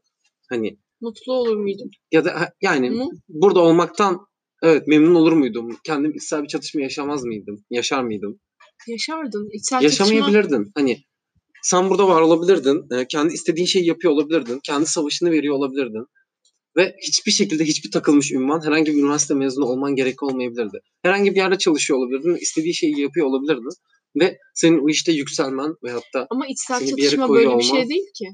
hani 0.50 0.78
Mutlu 1.02 1.34
olur 1.34 1.58
muydum? 1.58 1.90
ya 2.12 2.26
da 2.26 2.54
yani 2.62 2.90
Mu? 2.90 3.12
burada 3.30 3.60
olmaktan 3.60 4.28
evet 4.64 4.88
memnun 4.88 5.16
olur 5.16 5.32
muydum? 5.32 5.78
Kendim 5.84 6.12
içsel 6.16 6.44
bir 6.44 6.48
çatışma 6.48 6.82
yaşamaz 6.82 7.24
mıydım? 7.24 7.66
Yaşar 7.70 8.04
mıydım? 8.04 8.40
Yaşardın. 8.88 9.50
İçsel 9.54 9.82
çatışma 9.82 10.06
Yaşamayabilirdin. 10.06 10.72
Hani 10.76 10.98
sen 11.64 11.90
burada 11.90 12.08
var 12.08 12.22
olabilirdin. 12.22 13.00
e, 13.00 13.08
kendi 13.08 13.34
istediğin 13.34 13.66
şeyi 13.66 13.86
yapıyor 13.88 14.14
olabilirdin. 14.14 14.60
Kendi 14.64 14.86
savaşını 14.86 15.32
veriyor 15.32 15.56
olabilirdin. 15.56 16.06
Ve 16.78 16.96
hiçbir 17.08 17.32
şekilde 17.32 17.64
hiçbir 17.66 17.92
takılmış 17.92 18.32
ünvan 18.32 18.66
herhangi 18.66 18.94
bir 18.94 18.98
üniversite 19.04 19.34
mezunu 19.34 19.66
olman 19.66 19.96
gerek 19.96 20.24
olmayabilirdi. 20.24 20.80
Herhangi 21.04 21.32
bir 21.32 21.36
yerde 21.36 21.58
çalışıyor 21.58 22.00
olabilirdin. 22.00 22.36
istediği 22.42 22.76
şeyi 22.76 23.02
yapıyor 23.02 23.26
olabilirdin. 23.26 23.70
Ve 24.20 24.38
senin 24.54 24.86
o 24.86 24.90
işte 24.90 25.12
yükselmen 25.12 25.76
veyahut 25.84 26.14
da 26.14 26.28
ama 26.30 26.48
içsel 26.48 26.80
Seni 26.80 26.98
bir 26.98 27.04
çatışma 27.04 27.28
koyuyor 27.28 27.52
böyle 27.52 27.60
bir 27.64 27.70
olman- 27.70 27.78
şey 27.80 27.90
değil 27.90 28.08
ki. 28.18 28.26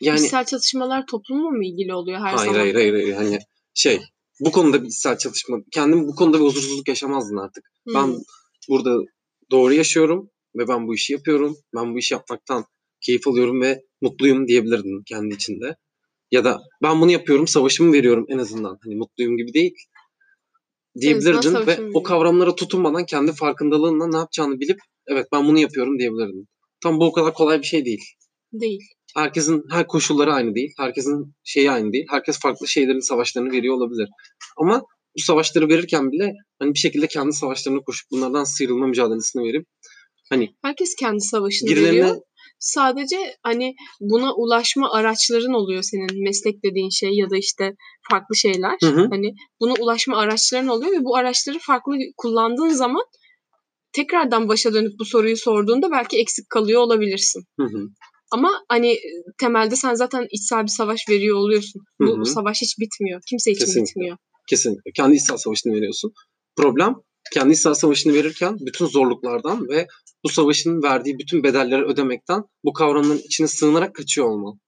yani 0.00 0.20
İçsel 0.20 0.44
çatışmalar 0.44 1.06
toplumla 1.06 1.50
mı 1.50 1.64
ilgili 1.64 1.94
oluyor 1.94 2.18
her 2.18 2.24
hayır, 2.24 2.38
zaman? 2.38 2.54
hayır 2.60 2.74
hayır 2.74 2.92
hayır 2.92 3.14
hani 3.14 3.38
şey 3.74 4.00
bu 4.40 4.52
konuda 4.52 4.82
bir 4.82 4.88
içsel 4.88 5.18
çatışma 5.18 5.56
kendim 5.72 6.08
bu 6.08 6.14
konuda 6.14 6.38
bir 6.40 6.44
huzursuzluk 6.44 6.88
yaşamazdın 6.88 7.36
artık. 7.36 7.64
Hmm. 7.84 7.94
Ben 7.94 8.16
burada 8.68 8.98
doğru 9.50 9.74
yaşıyorum 9.74 10.30
ve 10.56 10.68
ben 10.68 10.86
bu 10.86 10.94
işi 10.94 11.12
yapıyorum. 11.12 11.56
Ben 11.76 11.94
bu 11.94 11.98
işi 11.98 12.14
yapmaktan 12.14 12.64
keyif 13.00 13.28
alıyorum 13.28 13.60
ve 13.60 13.82
mutluyum 14.00 14.48
diyebilirdin 14.48 15.02
kendi 15.06 15.34
içinde. 15.34 15.76
Ya 16.30 16.44
da 16.44 16.62
ben 16.82 17.00
bunu 17.00 17.10
yapıyorum, 17.10 17.46
savaşımı 17.46 17.92
veriyorum 17.92 18.26
en 18.28 18.38
azından. 18.38 18.78
Hani 18.84 18.96
mutluyum 18.96 19.36
gibi 19.36 19.54
değil. 19.54 19.74
Diyebilirdin 21.00 21.54
ve 21.54 21.58
o 21.58 21.66
veriyorum. 21.66 22.02
kavramlara 22.02 22.54
tutunmadan 22.54 23.06
kendi 23.06 23.32
farkındalığınla 23.32 24.06
ne 24.06 24.16
yapacağını 24.16 24.60
bilip 24.60 24.78
evet 25.06 25.26
ben 25.32 25.48
bunu 25.48 25.58
yapıyorum 25.58 25.98
diyebilirdin. 25.98 26.48
Tam 26.82 27.00
bu 27.00 27.04
o 27.04 27.12
kadar 27.12 27.34
kolay 27.34 27.58
bir 27.58 27.66
şey 27.66 27.84
değil. 27.84 28.04
Değil. 28.52 28.80
Herkesin 29.16 29.64
her 29.70 29.86
koşulları 29.86 30.32
aynı 30.32 30.54
değil. 30.54 30.72
Herkesin 30.78 31.34
şeyi 31.44 31.70
aynı 31.70 31.92
değil. 31.92 32.06
Herkes 32.10 32.40
farklı 32.40 32.68
şeylerin 32.68 33.00
savaşlarını 33.00 33.52
veriyor 33.52 33.74
olabilir. 33.74 34.08
Ama 34.56 34.82
bu 35.18 35.22
savaşları 35.22 35.68
verirken 35.68 36.12
bile 36.12 36.32
hani 36.58 36.74
bir 36.74 36.78
şekilde 36.78 37.06
kendi 37.06 37.32
savaşlarını 37.32 37.84
koşup 37.84 38.10
bunlardan 38.10 38.44
sıyrılma 38.44 38.86
mücadelesini 38.86 39.42
verip 39.42 39.66
hani 40.30 40.54
Herkes 40.62 40.94
kendi 40.94 41.20
savaşını 41.20 41.70
birilerine 41.70 41.88
veriyor. 42.00 42.16
Sadece 42.58 43.16
hani 43.42 43.74
buna 44.00 44.34
ulaşma 44.34 44.92
araçların 44.92 45.52
oluyor 45.52 45.82
senin 45.82 46.22
meslek 46.22 46.64
dediğin 46.64 46.88
şey 46.88 47.10
ya 47.12 47.30
da 47.30 47.36
işte 47.36 47.72
farklı 48.10 48.36
şeyler. 48.36 48.76
Hı 48.82 48.86
hı. 48.86 49.08
Hani 49.10 49.34
buna 49.60 49.74
ulaşma 49.74 50.16
araçların 50.16 50.68
oluyor 50.68 50.92
ve 50.92 51.04
bu 51.04 51.16
araçları 51.16 51.58
farklı 51.58 51.94
kullandığın 52.16 52.68
zaman 52.68 53.02
tekrardan 53.92 54.48
başa 54.48 54.74
dönüp 54.74 54.92
bu 54.98 55.04
soruyu 55.04 55.36
sorduğunda 55.36 55.90
belki 55.90 56.18
eksik 56.18 56.50
kalıyor 56.50 56.80
olabilirsin. 56.80 57.44
hı 57.60 57.64
hı, 57.66 57.88
Ama 58.30 58.64
hani 58.68 58.98
temelde 59.40 59.76
sen 59.76 59.94
zaten 59.94 60.26
içsel 60.30 60.62
bir 60.62 60.68
savaş 60.68 61.00
veriyor 61.10 61.36
oluyorsun. 61.36 61.82
Bu, 62.00 62.06
Hı 62.06 62.10
hı. 62.16 62.20
bu 62.20 62.24
savaş 62.26 62.60
hiç 62.62 62.78
bitmiyor. 62.78 63.20
Kimse 63.30 63.50
için 63.50 63.64
Kesinlikle. 63.64 63.90
bitmiyor. 63.90 64.16
Kesinlikle 64.46 64.90
kendi 64.96 65.16
içsel 65.16 65.36
savaşını 65.36 65.74
veriyorsun. 65.74 66.12
Problem 66.56 66.94
kendi 67.32 67.52
içsel 67.52 67.74
savaşını 67.74 68.14
verirken 68.14 68.56
bütün 68.60 68.86
zorluklardan 68.86 69.68
ve 69.68 69.86
bu 70.24 70.28
savaşın 70.28 70.82
verdiği 70.82 71.18
bütün 71.18 71.42
bedelleri 71.44 71.84
ödemekten 71.84 72.42
bu 72.64 72.72
kavramların 72.72 73.18
içine 73.18 73.48
sığınarak 73.48 73.94
kaçıyor 73.94 74.26
olman. 74.26 74.60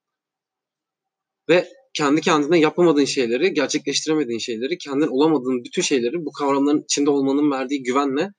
Ve 1.49 1.69
kendi 1.95 2.21
kendine 2.21 2.59
yapamadığın 2.59 3.05
şeyleri, 3.05 3.55
gerçekleştiremediğin 3.55 4.39
şeyleri, 4.39 4.79
kendin 4.79 5.07
olamadığın 5.07 5.65
bütün 5.65 5.83
şeyleri 5.83 6.25
bu 6.25 6.33
kavramların 6.33 6.83
içinde 6.83 7.11
olmanın 7.11 7.51
verdiği 7.51 7.83
güvenle 7.83 8.31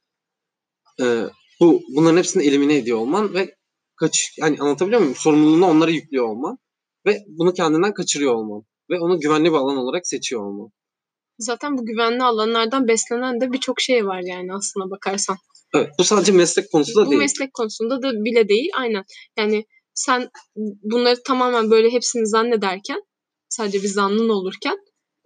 e, 1.01 1.23
bu 1.59 1.81
bunların 1.95 2.17
hepsini 2.17 2.43
elimine 2.43 2.77
ediyor 2.77 2.97
olman 2.97 3.33
ve 3.33 3.55
kaç 3.95 4.33
yani 4.37 4.57
anlatabiliyor 4.59 5.01
muyum? 5.01 5.15
Sorumluluğunu 5.15 5.65
onlara 5.65 5.91
yüklüyor 5.91 6.25
olman 6.25 6.57
ve 7.05 7.23
bunu 7.27 7.53
kendinden 7.53 7.93
kaçırıyor 7.93 8.33
olman 8.33 8.63
ve 8.89 8.99
onu 8.99 9.19
güvenli 9.19 9.49
bir 9.49 9.57
alan 9.57 9.77
olarak 9.77 10.07
seçiyor 10.07 10.41
olman. 10.41 10.69
Zaten 11.39 11.77
bu 11.77 11.85
güvenli 11.85 12.23
alanlardan 12.23 12.87
beslenen 12.87 13.41
de 13.41 13.51
birçok 13.51 13.81
şey 13.81 14.05
var 14.05 14.21
yani 14.25 14.53
aslına 14.53 14.91
bakarsan. 14.91 15.37
Evet, 15.75 15.89
bu 15.99 16.03
sadece 16.03 16.31
meslek 16.31 16.71
konusu 16.71 16.95
da 16.95 17.05
bu 17.05 17.09
değil. 17.09 17.21
meslek 17.21 17.53
konusunda 17.53 18.01
da 18.01 18.11
bile 18.11 18.49
değil. 18.49 18.69
Aynen. 18.77 19.03
Yani 19.37 19.65
sen 19.93 20.29
bunları 20.83 21.23
tamamen 21.23 21.71
böyle 21.71 21.89
hepsini 21.89 22.27
zannederken 22.27 23.01
sadece 23.49 23.83
bir 23.83 23.87
zannın 23.87 24.29
olurken 24.29 24.77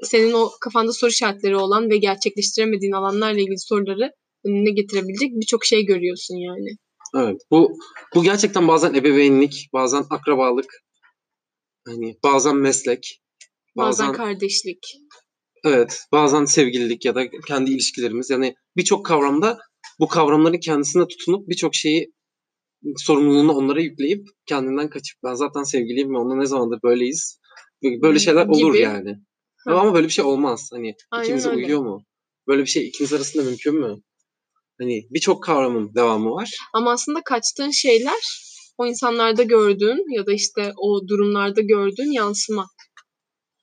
senin 0.04 0.34
o 0.34 0.50
kafanda 0.62 0.94
soru 0.94 1.10
işaretleri 1.10 1.56
olan 1.56 1.90
ve 1.90 1.98
gerçekleştiremediğin 1.98 2.94
alanlarla 2.94 3.40
ilgili 3.40 3.60
soruları 3.60 4.12
önüne 4.46 4.72
getirebilecek 4.72 5.32
birçok 5.32 5.66
şey 5.66 5.86
görüyorsun 5.86 6.36
yani. 6.36 6.78
Evet. 7.16 7.42
Bu 7.52 7.78
bu 8.16 8.24
gerçekten 8.24 8.68
bazen 8.68 8.94
ebeveynlik, 8.94 9.70
bazen 9.74 10.04
akrabalık, 10.10 10.84
hani 11.88 12.18
bazen 12.24 12.56
meslek, 12.56 13.22
Bazen, 13.78 14.08
bazen 14.08 14.14
kardeşlik. 14.14 14.80
Evet, 15.66 16.06
bazen 16.12 16.46
sevgililik 16.46 17.06
ya 17.06 17.16
da 17.16 17.30
kendi 17.48 17.72
ilişkilerimiz. 17.72 18.30
Yani 18.30 18.56
birçok 18.78 19.06
kavramda 19.06 19.58
bu 20.00 20.08
kavramların 20.08 20.60
kendisine 20.60 21.08
tutunup 21.08 21.50
birçok 21.50 21.76
şeyi 21.76 22.14
sorumluluğunu 22.98 23.54
onlara 23.54 23.82
yükleyip 23.82 24.28
kendinden 24.46 24.90
kaçıp 24.90 25.18
ben 25.24 25.34
zaten 25.34 25.64
sevgiliyim 25.64 26.14
ve 26.14 26.18
onunla 26.18 26.36
ne 26.36 26.46
zamandır 26.46 26.80
böyleyiz. 26.84 27.40
Böyle 27.84 28.20
şeyler 28.20 28.48
olur 28.48 28.74
Gibi. 28.74 28.84
yani. 28.84 29.16
Ha. 29.66 29.74
Ama 29.74 29.94
böyle 29.94 30.08
bir 30.08 30.12
şey 30.12 30.26
olmaz. 30.26 30.70
Hani 30.74 30.94
Aynen 31.12 31.24
ikimize 31.24 31.50
öyle. 31.50 31.58
uyuyor 31.58 31.82
mu? 31.82 32.06
Böyle 32.48 32.62
bir 32.62 32.68
şey 32.68 32.88
ikimiz 32.88 33.14
arasında 33.14 33.44
mümkün 33.44 33.80
mü? 33.80 33.96
Hani 34.80 35.02
birçok 35.12 35.44
kavramın 35.44 35.96
devamı 35.96 36.32
var. 36.32 36.50
Ama 36.74 36.92
aslında 36.92 37.22
kaçtığın 37.26 37.72
şeyler 37.72 38.52
o 38.78 38.86
insanlarda 38.86 39.44
gördüğün 39.44 40.16
ya 40.16 40.26
da 40.26 40.34
işte 40.34 40.74
o 40.78 41.08
durumlarda 41.08 41.62
gördüğün 41.62 42.12
yansıma. 42.12 42.68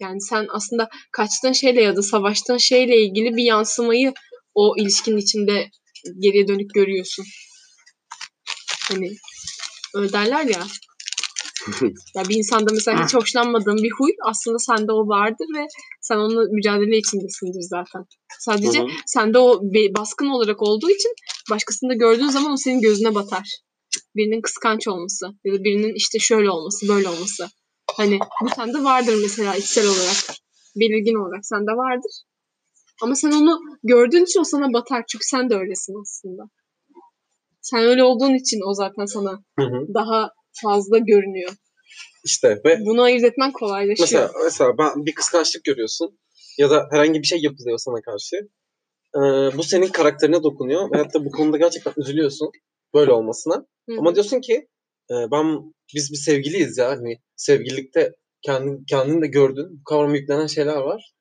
Yani 0.00 0.20
sen 0.20 0.46
aslında 0.50 0.88
kaçtığın 1.12 1.52
şeyle 1.52 1.82
ya 1.82 1.96
da 1.96 2.02
savaştığın 2.02 2.56
şeyle 2.56 3.02
ilgili 3.02 3.36
bir 3.36 3.42
yansımayı 3.42 4.12
o 4.54 4.74
ilişkinin 4.76 5.16
içinde 5.16 5.70
geriye 6.18 6.48
dönük 6.48 6.74
görüyorsun. 6.74 7.24
Hani 8.88 9.10
öyle 9.94 10.12
derler 10.12 10.44
ya. 10.44 10.66
ya 12.16 12.28
bir 12.28 12.36
insanda 12.36 12.72
mesela 12.74 13.04
hiç 13.04 13.14
hoşlanmadığın 13.14 13.76
bir 13.76 13.90
huy 13.98 14.10
aslında 14.24 14.58
sende 14.58 14.92
o 14.92 15.08
vardır 15.08 15.46
ve 15.56 15.66
sen 16.00 16.16
onunla 16.16 16.44
mücadele 16.52 16.98
içindesindir 16.98 17.62
zaten. 17.70 18.04
Sadece 18.38 18.78
Hı 18.78 18.82
hı. 18.82 18.88
sende 19.06 19.38
o 19.38 19.60
baskın 19.98 20.26
olarak 20.26 20.62
olduğu 20.62 20.90
için 20.90 21.12
başkasını 21.50 21.90
da 21.90 21.94
gördüğün 21.94 22.28
zaman 22.28 22.52
o 22.52 22.56
senin 22.56 22.80
gözüne 22.80 23.14
batar. 23.14 23.58
Birinin 24.16 24.40
kıskanç 24.40 24.88
olması 24.88 25.26
ya 25.44 25.54
da 25.54 25.64
birinin 25.64 25.94
işte 25.94 26.18
şöyle 26.18 26.50
olması, 26.50 26.88
böyle 26.88 27.08
olması. 27.08 27.48
Hani 27.98 28.18
bu 28.44 28.48
sende 28.56 28.84
vardır 28.84 29.14
mesela 29.22 29.56
içsel 29.56 29.86
olarak. 29.86 30.38
Belirgin 30.76 31.14
olarak 31.14 31.46
sende 31.46 31.72
vardır. 31.72 32.12
Ama 33.02 33.14
sen 33.14 33.32
onu 33.32 33.58
gördüğün 33.82 34.24
için 34.24 34.40
o 34.40 34.44
sana 34.44 34.72
batar. 34.72 35.04
Çünkü 35.08 35.26
sen 35.26 35.50
de 35.50 35.54
öylesin 35.54 35.94
aslında. 36.02 36.42
Sen 37.60 37.80
öyle 37.80 38.02
olduğun 38.04 38.34
için 38.34 38.60
o 38.70 38.74
zaten 38.74 39.04
sana 39.04 39.30
Hı 39.58 39.64
hı. 39.64 39.94
daha 39.94 40.30
fazla 40.62 40.98
görünüyor. 40.98 41.52
İşte 42.24 42.60
ve 42.64 42.78
Bunu 42.80 43.02
ayırt 43.02 43.24
etmen 43.24 43.52
kolaylaşıyor. 43.52 44.22
Mesela, 44.22 44.30
mesela 44.44 44.78
ben 44.78 45.06
bir 45.06 45.14
kıskançlık 45.14 45.64
görüyorsun 45.64 46.18
ya 46.58 46.70
da 46.70 46.88
herhangi 46.90 47.22
bir 47.22 47.26
şey 47.26 47.42
yapılıyor 47.42 47.78
sana 47.78 48.00
karşı. 48.00 48.36
Ee, 49.16 49.56
bu 49.58 49.62
senin 49.62 49.86
karakterine 49.86 50.42
dokunuyor 50.42 50.90
veyahut 50.92 51.14
da 51.14 51.24
bu 51.24 51.30
konuda 51.30 51.56
gerçekten 51.56 51.92
üzülüyorsun 51.96 52.50
böyle 52.94 53.12
olmasına. 53.12 53.66
Hı. 53.88 53.98
Ama 53.98 54.14
diyorsun 54.14 54.40
ki 54.40 54.68
e, 55.10 55.14
ben 55.32 55.74
biz 55.94 56.12
bir 56.12 56.16
sevgiliyiz 56.16 56.78
ya 56.78 56.88
hani 56.88 57.18
sevgililikte 57.36 58.12
Kendin, 58.42 58.84
kendin 58.84 59.22
de 59.22 59.26
gördün. 59.26 59.80
Bu 59.80 59.84
kavrama 59.84 60.16
yüklenen 60.16 60.46
şeyler 60.46 60.76
var. 60.76 61.14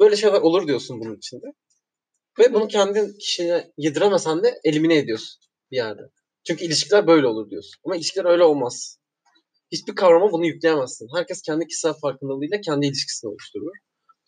Böyle 0.00 0.16
şeyler 0.16 0.40
olur 0.40 0.66
diyorsun 0.66 1.00
bunun 1.00 1.16
içinde. 1.16 1.46
Ve 2.38 2.54
bunu 2.54 2.68
kendin 2.68 3.18
kişine 3.18 3.70
yediremesen 3.78 4.42
de 4.42 4.60
elimine 4.64 4.98
ediyorsun 4.98 5.40
bir 5.70 5.76
yerde. 5.76 6.02
Çünkü 6.46 6.64
ilişkiler 6.64 7.06
böyle 7.06 7.26
olur 7.26 7.50
diyorsun. 7.50 7.80
Ama 7.84 7.96
ilişkiler 7.96 8.24
öyle 8.24 8.44
olmaz. 8.44 8.98
Hiçbir 9.72 9.94
kavrama 9.94 10.32
bunu 10.32 10.46
yükleyemezsin. 10.46 11.08
Herkes 11.16 11.42
kendi 11.42 11.66
kişisel 11.66 11.92
farkındalığıyla 12.02 12.60
kendi 12.60 12.86
ilişkisini 12.86 13.30
oluşturuyor. 13.30 13.72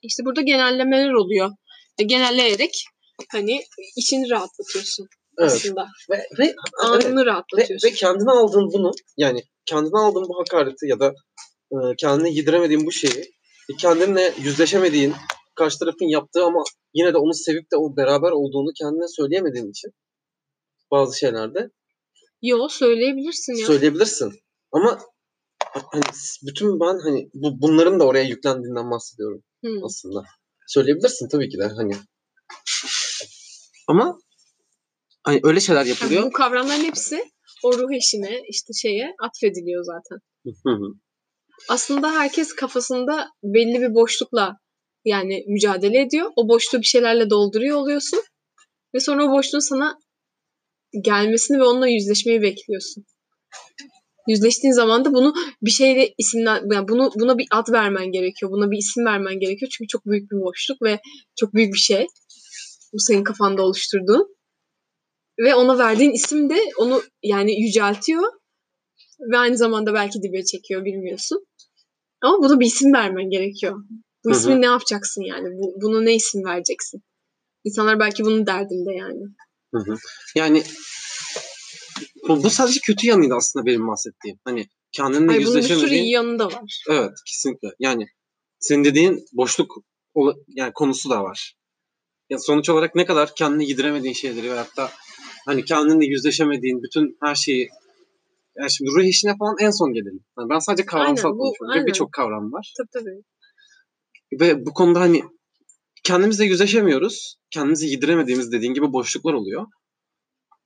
İşte 0.03 0.25
burada 0.25 0.41
genellemeler 0.41 1.13
oluyor. 1.13 1.51
E, 1.99 2.05
genelleyerek 2.05 2.85
hani 3.33 3.61
içini 3.97 4.31
rahatlatıyorsun 4.31 5.09
Evet. 5.39 5.53
aslında. 5.53 5.87
Ve, 6.11 6.17
ve, 6.17 6.25
evet. 6.39 6.55
Anını 6.85 7.21
ve, 7.21 7.27
rahatlatıyorsun. 7.27 7.89
ve 7.89 7.93
kendine 7.93 8.31
aldığın 8.31 8.73
bunu 8.73 8.91
yani 9.17 9.43
kendine 9.67 9.99
aldığın 9.99 10.29
bu 10.29 10.39
hakareti 10.39 10.87
ya 10.87 11.01
da 11.01 11.15
e, 11.73 11.77
kendine 11.99 12.31
yediremediğin 12.31 12.87
bu 12.87 12.93
şeyi 12.93 13.21
e, 13.71 13.77
kendinle 13.81 14.35
yüzleşemediğin 14.43 15.15
karşı 15.55 15.79
tarafın 15.79 16.09
yaptığı 16.09 16.45
ama 16.45 16.65
yine 16.95 17.15
de 17.15 17.19
onu 17.19 17.35
sevip 17.35 17.73
de 17.73 17.77
o 17.77 17.97
beraber 17.97 18.31
olduğunu 18.31 18.71
kendine 18.79 19.09
söyleyemediğin 19.09 19.71
için 19.71 19.91
bazı 20.91 21.19
şeylerde 21.19 21.71
Yo 22.43 22.69
söyleyebilirsin 22.69 23.53
ya. 23.53 23.67
söyleyebilirsin. 23.67 24.33
Ama 24.73 24.99
hani 25.93 26.03
bütün 26.47 26.81
ben 26.81 26.99
hani 27.05 27.31
bu, 27.35 27.61
bunların 27.63 28.01
da 28.01 28.05
oraya 28.05 28.25
yüklendiğinden 28.25 28.91
bahsediyorum 28.91 29.43
Hı. 29.65 29.71
aslında. 29.85 30.25
Söyleyebilirsin 30.69 31.29
tabii 31.29 31.49
ki 31.49 31.59
de 31.59 31.67
hani. 31.67 31.97
Ama 33.89 34.19
hani 35.27 35.41
öyle 35.43 35.61
şeyler 35.61 35.81
Yani 35.81 35.89
yapılıyor. 35.89 36.23
bu 36.23 36.31
kavramların 36.33 36.85
hepsi 36.85 37.25
o 37.65 37.73
ruh 37.73 37.93
eşine 37.93 38.41
işte 38.49 38.73
şeye 38.83 39.15
atfediliyor 39.23 39.85
zaten. 39.85 40.19
Hı 40.45 40.71
hı. 40.71 40.93
Aslında 41.69 42.13
herkes 42.13 42.55
kafasında 42.55 43.29
belli 43.43 43.81
bir 43.81 43.95
boşlukla 43.95 44.57
yani 45.05 45.45
mücadele 45.49 46.01
ediyor. 46.01 46.31
O 46.37 46.49
boşluğu 46.49 46.81
bir 46.81 46.87
şeylerle 46.87 47.31
dolduruyor 47.31 47.77
oluyorsun. 47.77 48.21
Ve 48.95 49.01
sonra 49.01 49.25
o 49.25 49.33
boşluğun 49.33 49.69
sana 49.69 49.99
gelmesini 51.05 51.59
ve 51.59 51.65
onunla 51.65 51.89
yüzleşmeyi 51.89 52.43
bekliyorsun. 52.43 53.05
Yüzleştiğin 54.29 54.73
zaman 54.73 55.05
da 55.05 55.13
bunu 55.13 55.35
bir 55.63 55.71
şeyle 55.71 56.15
isimlen 56.19 56.63
yani 56.73 56.89
bunu 56.89 57.11
buna 57.15 57.39
bir 57.39 57.47
ad 57.51 57.73
vermen 57.73 58.13
gerekiyor. 58.13 58.53
Buna 58.53 58.71
bir 58.71 58.79
isim 58.79 59.05
vermen 59.05 59.41
gerekiyor. 59.41 59.71
Çünkü 59.77 59.89
çok 59.89 60.07
büyük 60.07 60.31
bir 60.31 60.37
boşluk 60.37 60.83
ve 60.83 61.01
çok 61.37 61.55
büyük 61.55 61.75
bir 61.75 61.79
şey. 61.79 62.07
Bu 62.93 62.99
senin 62.99 63.25
kafanda 63.25 63.63
oluşturduğun. 63.63 64.36
Ve 65.39 65.55
ona 65.55 65.79
verdiğin 65.79 66.13
isim 66.13 66.51
de 66.51 66.61
onu 66.79 67.03
yani 67.23 67.61
yüceltiyor. 67.61 68.23
Ve 69.33 69.39
aynı 69.39 69.57
zamanda 69.57 69.95
belki 69.95 70.23
dibe 70.23 70.45
çekiyor 70.45 70.85
bilmiyorsun. 70.85 71.47
Ama 72.23 72.39
buna 72.39 72.61
bir 72.61 72.67
isim 72.67 72.93
vermen 72.93 73.31
gerekiyor. 73.31 73.77
Bu 74.25 74.31
ismi 74.31 74.61
ne 74.61 74.67
yapacaksın 74.67 75.23
yani? 75.23 75.49
Bu, 75.59 75.75
bunu 75.83 76.05
ne 76.05 76.15
isim 76.15 76.45
vereceksin? 76.45 77.03
İnsanlar 77.65 78.01
belki 78.01 78.25
bunun 78.25 78.47
derdinde 78.47 78.93
yani. 78.93 79.21
Hı 79.75 79.79
hı. 79.79 79.97
Yani 80.37 80.63
bu, 82.29 82.43
bu 82.43 82.51
sadece 82.51 82.81
kötü 82.81 83.07
yanıydı 83.07 83.35
aslında 83.35 83.67
benim 83.67 83.89
bahsettiğim. 83.89 84.39
Hani 84.45 84.67
kendinle 84.93 85.33
Ay, 85.33 85.39
bunun 85.39 85.39
bir 85.39 85.45
sürü 85.47 85.57
yüzleşemediğin. 85.59 86.03
iyi 86.03 86.13
yanı 86.13 86.39
da 86.39 86.47
var. 86.47 86.83
Evet 86.91 87.13
kesinlikle. 87.27 87.69
Yani 87.79 88.07
senin 88.59 88.85
dediğin 88.85 89.27
boşluk 89.33 89.77
yani 90.49 90.73
konusu 90.75 91.11
da 91.11 91.23
var. 91.23 91.57
Ya 92.31 92.39
sonuç 92.39 92.69
olarak 92.69 92.95
ne 92.95 93.05
kadar 93.05 93.35
kendini 93.35 93.69
yediremediğin 93.69 94.15
şeyleri 94.15 94.51
veyahut 94.51 94.77
da 94.77 94.91
hani 95.47 95.65
kendinle 95.65 96.07
yüzleşemediğin 96.07 96.83
bütün 96.83 97.17
her 97.23 97.35
şeyi 97.35 97.69
yani 98.59 98.71
şimdi 98.73 98.91
ruh 98.91 99.05
işine 99.05 99.37
falan 99.39 99.57
en 99.61 99.71
son 99.71 99.93
gelelim. 99.93 100.25
Yani 100.39 100.51
ben 100.51 100.59
sadece 100.59 100.87
kavramsal 100.87 101.29
Aynen, 101.29 101.39
bu- 101.39 101.43
konuşuyorum. 101.43 101.83
Ve 101.83 101.87
birçok 101.87 102.13
kavram 102.13 102.53
var. 102.53 102.75
Tabii 102.79 102.89
tabii. 103.05 103.23
Ve 104.41 104.67
bu 104.67 104.73
konuda 104.75 105.01
hani 105.01 105.23
kendimizle 106.05 106.45
yüzleşemiyoruz. 106.45 107.37
Kendimizi 107.51 107.87
yediremediğimiz 107.87 108.53
dediğin 108.53 108.75
gibi 108.75 108.93
boşluklar 108.93 109.33
oluyor. 109.33 109.67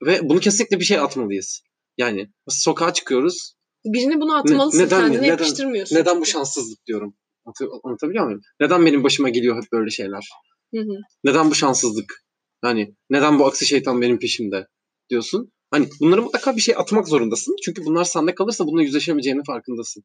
Ve 0.06 0.20
bunu 0.22 0.40
kesinlikle 0.40 0.80
bir 0.80 0.84
şey 0.84 0.98
atmalıyız. 0.98 1.62
Yani 1.98 2.28
sokağa 2.48 2.92
çıkıyoruz. 2.92 3.54
Birine 3.84 4.20
bunu 4.20 4.36
atmalısın. 4.36 4.78
neden- 4.78 5.00
kendine 5.00 5.16
neden- 5.18 5.26
yapıştırmıyorsun. 5.26 5.96
Neden 5.96 6.20
bu 6.20 6.26
şanssızlık 6.26 6.86
diyorum. 6.86 7.14
Anlat- 7.46 7.80
Anlatabiliyor 7.84 8.24
muyum? 8.24 8.40
Neden 8.60 8.86
benim 8.86 9.04
başıma 9.04 9.28
geliyor 9.28 9.56
hep 9.62 9.72
böyle 9.72 9.90
şeyler? 9.90 10.28
Hı 10.74 10.80
hı. 10.80 10.96
Neden 11.24 11.50
bu 11.50 11.54
şanssızlık? 11.54 12.19
Yani 12.64 12.94
neden 13.10 13.38
bu 13.38 13.46
aksi 13.46 13.66
şeytan 13.66 14.02
benim 14.02 14.18
peşimde 14.18 14.66
diyorsun. 15.10 15.52
Hani 15.70 15.88
bunları 16.00 16.22
mutlaka 16.22 16.56
bir 16.56 16.60
şey 16.60 16.74
atmak 16.76 17.08
zorundasın. 17.08 17.56
Çünkü 17.64 17.84
bunlar 17.84 18.04
sende 18.04 18.34
kalırsa 18.34 18.66
bununla 18.66 18.82
yüzleşemeyeceğinin 18.82 19.44
farkındasın. 19.46 20.04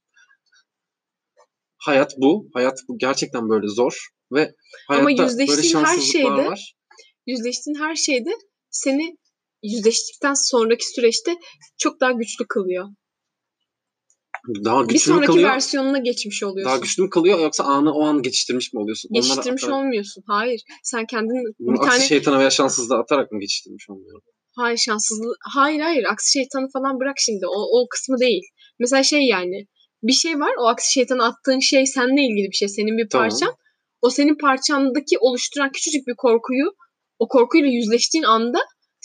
Hayat 1.77 2.13
bu. 2.17 2.49
Hayat 2.53 2.79
bu 2.89 2.97
gerçekten 2.97 3.49
böyle 3.49 3.67
zor. 3.67 4.07
Ve 4.31 4.55
hayatta 4.87 5.07
böyle 5.07 5.23
yüzleştiğin 5.23 5.75
her 5.75 5.85
şanssızlıklar 5.85 6.35
şeyde- 6.37 6.49
var. 6.49 6.75
Yüzleştiğin 7.27 7.79
her 7.79 7.95
şeyde 7.95 8.29
seni 8.69 9.17
yüzleştikten 9.63 10.33
sonraki 10.33 10.85
süreçte 10.93 11.35
çok 11.77 11.99
daha 12.01 12.11
güçlü 12.11 12.45
kılıyor. 12.49 12.87
Daha 14.65 14.83
bir 14.89 14.93
güçlü 14.93 15.11
mü 15.11 15.15
sonraki 15.15 15.27
kalıyor? 15.27 15.49
versiyonuna 15.49 15.97
geçmiş 15.97 16.43
oluyorsun. 16.43 16.69
Daha 16.71 16.77
güçlü 16.81 17.03
mü 17.03 17.09
kalıyor 17.09 17.39
yoksa 17.39 17.63
anı 17.63 17.93
o 17.93 18.03
an 18.05 18.21
geçiştirmiş 18.21 18.73
mi 18.73 18.79
oluyorsun? 18.79 19.09
Onlara 19.13 19.21
Geçiştirmiş 19.21 19.63
atarak- 19.63 19.77
olmuyorsun. 19.79 20.23
Hayır. 20.27 20.61
Sen 20.83 21.05
kendin 21.05 21.53
Bunu 21.59 21.75
bir 21.75 21.79
aksi 21.79 21.89
tane 21.89 22.07
şeytana 22.07 22.39
veya 22.39 22.49
şanssızlığa 22.49 22.99
atarak 22.99 23.31
mı 23.31 23.39
geçiştirmiş 23.39 23.89
olmuyorum? 23.89 24.21
hayır 24.57 24.77
şanssızlığı 24.77 25.35
hayır 25.55 25.79
hayır 25.79 26.03
aksi 26.11 26.31
şeytanı 26.31 26.67
falan 26.73 26.99
bırak 26.99 27.15
şimdi. 27.17 27.45
O, 27.47 27.79
o 27.81 27.87
kısmı 27.89 28.19
değil. 28.19 28.43
Mesela 28.79 29.03
şey 29.03 29.21
yani 29.21 29.65
bir 30.03 30.13
şey 30.13 30.39
var 30.39 30.51
o 30.59 30.67
aksi 30.67 30.91
şeytana 30.93 31.25
attığın 31.25 31.59
şey 31.59 31.85
seninle 31.85 32.21
ilgili 32.21 32.47
bir 32.51 32.55
şey. 32.55 32.67
Senin 32.67 32.97
bir 32.97 33.09
Tamam. 33.09 33.29
parçan. 33.29 33.53
O 34.01 34.09
senin 34.09 34.37
parçandaki 34.37 35.17
oluşturan 35.19 35.71
küçücük 35.71 36.07
bir 36.07 36.15
korkuyu 36.17 36.65
o 37.19 37.27
korkuyla 37.27 37.67
yüzleştiğin 37.69 38.23
anda 38.23 38.59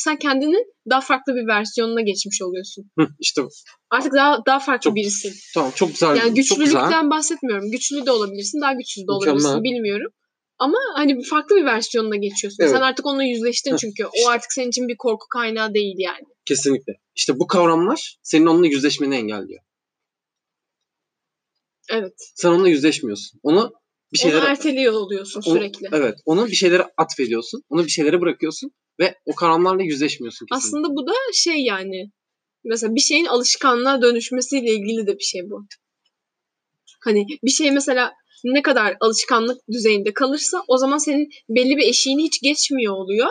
sen 0.04 0.16
kendinin 0.18 0.66
daha 0.90 1.00
farklı 1.00 1.34
bir 1.34 1.46
versiyonuna 1.46 2.00
geçmiş 2.00 2.42
oluyorsun. 2.42 2.90
Hı, 2.98 3.08
işte 3.18 3.42
Artık 3.90 4.12
daha 4.14 4.38
daha 4.46 4.58
farklı 4.60 4.84
Çok 4.84 4.94
birisin. 4.96 5.32
tamam 5.54 5.72
çok 5.74 5.90
güzel. 5.90 6.08
Yani 6.08 6.18
çok 6.18 6.34
güzel. 6.36 6.56
güçlülükten 6.64 7.10
bahsetmiyorum. 7.10 7.70
Güçlü 7.70 8.06
de 8.06 8.10
olabilirsin, 8.10 8.60
daha 8.60 8.72
güçsüz 8.72 9.06
de 9.08 9.12
olabilirsin 9.12 9.50
Mükemmel. 9.50 9.62
bilmiyorum. 9.64 10.12
Ama 10.58 10.78
hani 10.94 11.22
farklı 11.24 11.56
bir 11.56 11.64
versiyonuna 11.64 12.16
geçiyorsun. 12.16 12.62
Evet. 12.62 12.72
Sen 12.72 12.80
artık 12.80 13.06
onunla 13.06 13.24
yüzleştin 13.24 13.72
Heh. 13.72 13.76
çünkü. 13.78 14.04
O 14.06 14.28
artık 14.28 14.52
senin 14.52 14.68
için 14.68 14.88
bir 14.88 14.96
korku 14.96 15.26
kaynağı 15.32 15.74
değil 15.74 15.94
yani. 15.98 16.24
Kesinlikle. 16.44 16.92
İşte 17.16 17.38
bu 17.38 17.46
kavramlar 17.46 18.16
senin 18.22 18.46
onunla 18.46 18.66
yüzleşmeni 18.66 19.14
engelliyor. 19.14 19.60
Evet. 21.90 22.14
Sen 22.34 22.48
onunla 22.48 22.68
yüzleşmiyorsun. 22.68 23.40
Onu 23.42 23.72
bir 24.12 24.18
Onu 24.24 24.30
şeylere 24.30 24.46
erteliyor 24.50 24.92
oluyorsun 24.92 25.42
onu- 25.46 25.56
sürekli. 25.58 25.88
evet, 25.92 26.14
onu 26.24 26.46
bir 26.46 26.54
şeylere 26.56 26.86
atfediyorsun. 26.96 27.62
Onu 27.68 27.84
bir 27.84 27.90
şeylere 27.90 28.20
bırakıyorsun 28.20 28.70
ve 29.00 29.14
o 29.26 29.34
kavramlarla 29.34 29.82
yüzleşmiyorsun 29.82 30.46
kesinlikle. 30.46 30.56
Aslında 30.56 30.96
bu 30.96 31.06
da 31.06 31.12
şey 31.34 31.64
yani. 31.64 32.10
Mesela 32.64 32.94
bir 32.94 33.00
şeyin 33.00 33.26
alışkanlığa 33.26 34.02
dönüşmesiyle 34.02 34.70
ilgili 34.70 35.06
de 35.06 35.18
bir 35.18 35.24
şey 35.24 35.40
bu. 35.50 35.66
Hani 37.04 37.26
bir 37.44 37.50
şey 37.50 37.70
mesela 37.70 38.12
ne 38.44 38.62
kadar 38.62 38.96
alışkanlık 39.00 39.60
düzeyinde 39.72 40.14
kalırsa 40.14 40.62
o 40.68 40.76
zaman 40.76 40.98
senin 40.98 41.28
belli 41.48 41.76
bir 41.76 41.88
eşiğini 41.88 42.22
hiç 42.22 42.42
geçmiyor 42.42 42.94
oluyor. 42.94 43.28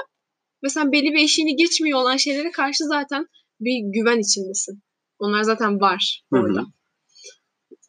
Ve 0.63 0.69
sen 0.69 0.91
belli 0.91 1.13
bir 1.13 1.23
eşiğini 1.23 1.55
geçmiyor 1.55 1.99
olan 1.99 2.17
şeylere 2.17 2.51
karşı 2.51 2.83
zaten 2.83 3.25
bir 3.59 3.93
güven 3.93 4.19
içindesin. 4.19 4.83
Onlar 5.19 5.43
zaten 5.43 5.81
var 5.81 6.23
Hı 6.33 6.39
hı. 6.39 6.65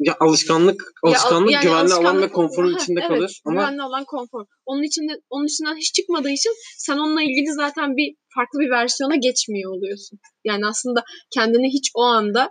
Ya 0.03 0.17
alışkanlık, 0.21 0.81
Ya, 1.05 1.11
alışkanlık 1.11 1.53
yani 1.53 1.63
güvenli 1.63 1.93
alan 1.95 2.05
ve 2.05 2.09
alışkanlık- 2.09 2.33
konforun 2.33 2.77
içinde 2.77 3.01
evet, 3.01 3.09
kalır 3.09 3.41
ama 3.45 3.61
güvenli 3.61 3.83
alan 3.83 4.05
konfor. 4.05 4.47
Onun 4.67 4.83
içinde 4.83 5.13
onun 5.31 5.47
içinden 5.47 5.77
hiç 5.77 5.95
çıkmadığı 5.95 6.31
için 6.31 6.53
sen 6.79 6.99
onunla 6.99 7.23
ilgili 7.23 7.53
zaten 7.53 7.97
bir 7.97 8.17
farklı 8.35 8.59
bir 8.61 8.71
versiyona 8.71 9.17
geçmiyor 9.17 9.73
oluyorsun. 9.73 10.19
Yani 10.45 10.67
aslında 10.67 11.05
kendini 11.35 11.69
hiç 11.69 11.91
o 11.95 12.03
anda 12.03 12.51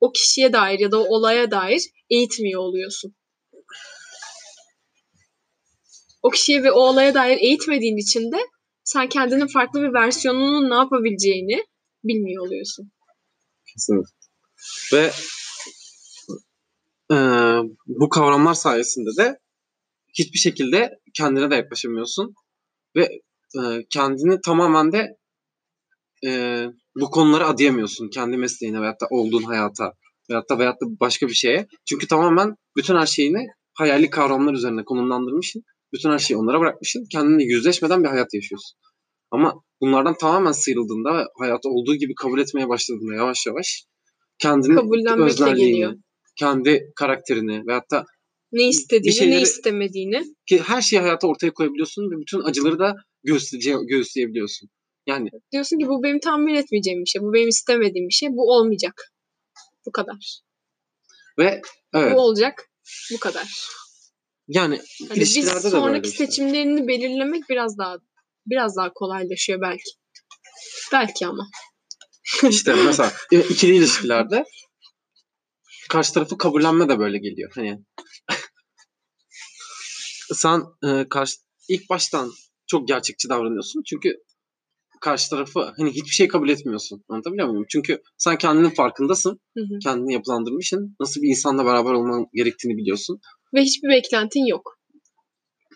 o 0.00 0.12
kişiye 0.12 0.52
dair 0.52 0.78
ya 0.78 0.90
da 0.90 0.98
o 1.02 1.04
olaya 1.16 1.50
dair 1.50 1.82
eğitmiyor 2.10 2.60
oluyorsun. 2.60 3.14
O 6.22 6.30
kişiye 6.30 6.62
ve 6.62 6.72
o 6.72 6.80
olaya 6.80 7.14
dair 7.14 7.38
eğitmediğin 7.38 7.96
için 7.96 8.32
de 8.32 8.36
sen 8.84 9.08
kendinin 9.08 9.46
farklı 9.46 9.82
bir 9.82 9.92
versiyonunun 9.92 10.70
ne 10.70 10.74
yapabileceğini 10.74 11.64
bilmiyor 12.04 12.46
oluyorsun. 12.46 12.92
Kesinlikle. 13.72 14.10
Ve 14.92 15.10
e, 17.12 17.16
bu 17.86 18.08
kavramlar 18.08 18.54
sayesinde 18.54 19.10
de 19.18 19.38
hiçbir 20.18 20.38
şekilde 20.38 20.90
kendine 21.14 21.50
de 21.50 21.54
yaklaşamıyorsun. 21.54 22.34
Ve 22.96 23.02
e, 23.58 23.60
kendini 23.90 24.40
tamamen 24.40 24.92
de 24.92 25.16
e, 26.26 26.64
bu 27.00 27.10
konulara 27.10 27.48
adayamıyorsun. 27.48 28.08
Kendi 28.08 28.36
mesleğine 28.36 28.80
veyahut 28.80 29.00
da 29.00 29.06
olduğun 29.10 29.42
hayata 29.42 29.92
veyahut 30.30 30.50
da, 30.50 30.58
veyahut 30.58 30.80
da 30.80 30.86
başka 31.00 31.28
bir 31.28 31.34
şeye. 31.34 31.66
Çünkü 31.88 32.06
tamamen 32.06 32.54
bütün 32.76 32.96
her 32.96 33.06
şeyini 33.06 33.46
hayali 33.74 34.10
kavramlar 34.10 34.54
üzerine 34.54 34.84
konumlandırmışsın. 34.84 35.62
Bütün 35.92 36.10
her 36.10 36.18
şeyi 36.18 36.38
onlara 36.38 36.60
bırakmışsın. 36.60 37.04
Kendinle 37.12 37.44
yüzleşmeden 37.44 38.04
bir 38.04 38.08
hayat 38.08 38.34
yaşıyorsun. 38.34 38.78
Ama 39.30 39.54
bunlardan 39.80 40.14
tamamen 40.20 40.52
sıyrıldığında 40.52 41.26
hayatı 41.38 41.68
olduğu 41.68 41.94
gibi 41.94 42.14
kabul 42.14 42.40
etmeye 42.40 42.68
başladığında 42.68 43.14
yavaş 43.14 43.46
yavaş 43.46 43.84
kendini 44.38 44.78
öznerliğini, 45.22 45.72
geliyor. 45.72 45.94
Kendi 46.36 46.92
karakterini 46.96 47.66
veyahut 47.66 47.90
da 47.90 48.04
Ne 48.52 48.68
istediğini, 48.68 49.14
şeyleri- 49.14 49.36
ne 49.38 49.42
istemediğini. 49.42 50.22
ki 50.46 50.58
her 50.62 50.82
şeyi 50.82 51.00
hayata 51.02 51.26
ortaya 51.26 51.52
koyabiliyorsun 51.52 52.02
ve 52.10 52.20
bütün 52.20 52.40
acıları 52.40 52.78
da 52.78 52.94
göğüsleye- 53.24 53.86
göğüsleyebiliyorsun. 53.88 54.68
Yani 55.06 55.28
Diyorsun 55.52 55.78
ki 55.78 55.86
bu 55.88 56.02
benim 56.02 56.20
tahmin 56.20 56.54
etmeyeceğim 56.54 57.00
bir 57.00 57.06
şey. 57.10 57.22
Bu 57.22 57.32
benim 57.32 57.48
istemediğim 57.48 58.08
bir 58.08 58.14
şey. 58.14 58.28
Bu 58.28 58.52
olmayacak. 58.56 59.12
Bu 59.86 59.92
kadar. 59.92 60.40
ve 61.38 61.60
evet 61.94 62.12
Bu 62.16 62.20
olacak. 62.20 62.68
Bu 63.12 63.18
kadar. 63.18 63.48
yani 64.48 64.80
Hani 65.08 65.20
biz 65.20 65.48
sonraki 65.62 66.08
işte. 66.08 66.26
seçimlerini 66.26 66.88
belirlemek 66.88 67.42
biraz 67.50 67.78
daha 67.78 67.96
biraz 68.46 68.76
daha 68.76 68.92
kolaylaşıyor 68.92 69.60
belki. 69.60 69.90
Belki 70.92 71.26
ama. 71.26 71.46
İşte 72.48 72.74
mesela 72.74 73.12
ikili 73.50 73.76
ilişkilerde 73.76 74.44
karşı 75.90 76.14
tarafı 76.14 76.38
kabullenme 76.38 76.88
de 76.88 76.98
böyle 76.98 77.18
geliyor. 77.18 77.52
Hani 77.54 77.78
sen 80.32 80.62
e, 80.84 81.08
karşı 81.08 81.36
ilk 81.68 81.90
baştan 81.90 82.32
çok 82.66 82.88
gerçekçi 82.88 83.28
davranıyorsun. 83.28 83.82
Çünkü 83.86 84.16
karşı 85.00 85.30
tarafı 85.30 85.72
hani 85.76 85.90
hiçbir 85.90 86.10
şey 86.10 86.28
kabul 86.28 86.48
etmiyorsun. 86.48 87.04
Anlatabiliyor 87.08 87.48
muyum? 87.48 87.66
Çünkü 87.68 88.02
sen 88.18 88.38
kendinin 88.38 88.70
farkındasın. 88.70 89.40
Hı 89.56 89.60
hı. 89.60 89.78
Kendini 89.82 90.12
yapılandırmışsın. 90.12 90.96
Nasıl 91.00 91.22
bir 91.22 91.28
insanla 91.28 91.64
beraber 91.64 91.92
olman 91.92 92.26
gerektiğini 92.34 92.76
biliyorsun. 92.76 93.20
Ve 93.54 93.62
hiçbir 93.62 93.88
beklentin 93.88 94.46
yok. 94.46 94.78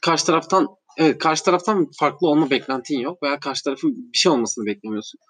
Karşı 0.02 0.26
taraftan 0.26 0.68
evet 0.98 1.18
karşı 1.18 1.44
taraftan 1.44 1.90
farklı 1.98 2.28
olma 2.28 2.50
beklentin 2.50 3.00
yok 3.00 3.22
veya 3.22 3.40
karşı 3.40 3.64
tarafın 3.64 4.12
bir 4.12 4.18
şey 4.18 4.32
olmasını 4.32 4.66
beklemiyorsun. 4.66 5.20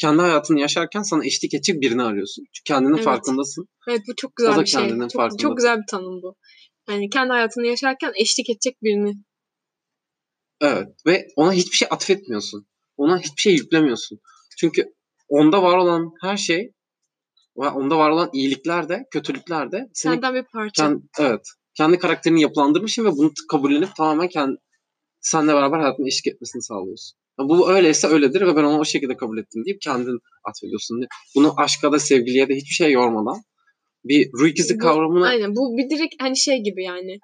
Kendi 0.00 0.22
hayatını 0.22 0.60
yaşarken 0.60 1.02
sana 1.02 1.26
eşlik 1.26 1.54
edecek 1.54 1.80
birini 1.80 2.02
arıyorsun. 2.02 2.44
Çünkü 2.52 2.64
kendinin 2.64 2.94
Evet. 2.94 3.04
farkındasın. 3.04 3.68
Evet 3.88 4.00
bu 4.08 4.14
çok 4.16 4.30
O 4.30 4.34
güzel 4.36 4.60
bir 4.60 4.66
şey. 4.66 5.08
Çok, 5.08 5.38
çok 5.38 5.56
güzel 5.56 5.78
bir 5.78 5.86
tanım 5.90 6.22
bu. 6.22 6.36
Yani 6.88 7.10
kendi 7.10 7.32
hayatını 7.32 7.66
yaşarken 7.66 8.12
eşlik 8.16 8.50
edecek 8.50 8.82
birini. 8.82 9.14
Evet 10.60 10.88
ve 11.06 11.26
ona 11.36 11.52
hiçbir 11.52 11.76
şey 11.76 11.88
atfetmiyorsun. 11.90 12.66
Ona 12.96 13.18
hiçbir 13.18 13.40
şey 13.40 13.54
yüklemiyorsun. 13.54 14.20
Çünkü 14.58 14.84
onda 15.28 15.62
var 15.62 15.76
olan 15.76 16.12
her 16.22 16.36
şey 16.36 16.72
onda 17.54 17.98
var 17.98 18.10
olan 18.10 18.30
iyilikler 18.32 18.88
de 18.88 19.04
kötülükler 19.10 19.72
de 19.72 19.90
senin 19.94 20.14
Senden 20.14 20.34
bir 20.34 20.42
parça. 20.42 20.84
kend- 20.84 21.02
evet 21.18 21.46
kendi 21.74 21.98
karakterini 21.98 22.42
yapılandırmışsın 22.42 23.04
ve 23.04 23.10
bunu 23.10 23.32
kabullenip 23.50 23.96
tamamen 23.96 24.28
kendi 24.28 24.56
seninle 25.20 25.54
beraber 25.54 25.78
hayatını 25.78 26.06
eşlik 26.08 26.34
etmesini 26.34 26.62
sağlıyorsun. 26.62 27.19
Bu 27.48 27.72
öyleyse 27.72 28.08
öyledir 28.08 28.40
ve 28.40 28.56
ben 28.56 28.64
onu 28.64 28.78
o 28.78 28.84
şekilde 28.84 29.16
kabul 29.16 29.38
ettim 29.38 29.64
deyip 29.64 29.80
kendin 29.80 30.18
atfediyorsun. 30.44 31.00
Bunu 31.34 31.54
aşka 31.56 31.92
da 31.92 31.98
sevgiliye 31.98 32.48
de 32.48 32.54
hiçbir 32.54 32.74
şey 32.74 32.92
yormadan 32.92 33.42
bir 34.04 34.30
ruh 34.32 34.48
ikizi 34.48 34.78
kavramını 34.78 35.26
Aynen 35.26 35.56
bu 35.56 35.76
bir 35.76 35.90
direkt 35.90 36.14
hani 36.22 36.36
şey 36.36 36.62
gibi 36.62 36.84
yani. 36.84 37.18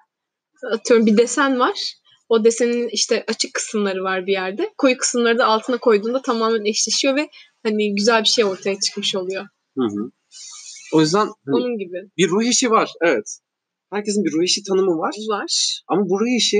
Atıyorum 0.71 1.05
bir 1.05 1.17
desen 1.17 1.59
var. 1.59 1.93
O 2.29 2.43
desenin 2.43 2.89
işte 2.89 3.23
açık 3.27 3.53
kısımları 3.53 4.03
var 4.03 4.25
bir 4.25 4.31
yerde. 4.31 4.73
Koyu 4.77 4.97
kısımları 4.97 5.37
da 5.37 5.45
altına 5.45 5.77
koyduğunda 5.77 6.21
tamamen 6.21 6.65
eşleşiyor 6.65 7.15
ve 7.15 7.29
hani 7.63 7.95
güzel 7.95 8.21
bir 8.21 8.27
şey 8.27 8.45
ortaya 8.45 8.79
çıkmış 8.79 9.15
oluyor. 9.15 9.43
Hı 9.77 9.83
hı. 9.83 10.11
O 10.93 11.01
yüzden 11.01 11.27
hani 11.45 11.55
Onun 11.55 11.77
gibi 11.77 11.97
bir 12.17 12.29
ruh 12.29 12.43
işi 12.43 12.71
var. 12.71 12.91
Evet. 13.01 13.39
Herkesin 13.91 14.23
bir 14.23 14.31
ruh 14.31 14.43
işi 14.43 14.63
tanımı 14.63 14.97
var. 14.97 15.13
var. 15.29 15.81
Ama 15.87 16.01
bu 16.01 16.19
ruh 16.19 16.37
işi 16.37 16.57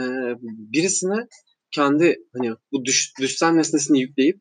e, 0.00 0.02
birisine 0.42 1.26
kendi 1.72 2.16
hani 2.36 2.54
bu 2.72 2.84
düş, 2.84 3.12
düşsel 3.20 3.50
nesnesini 3.50 4.00
yükleyip 4.00 4.40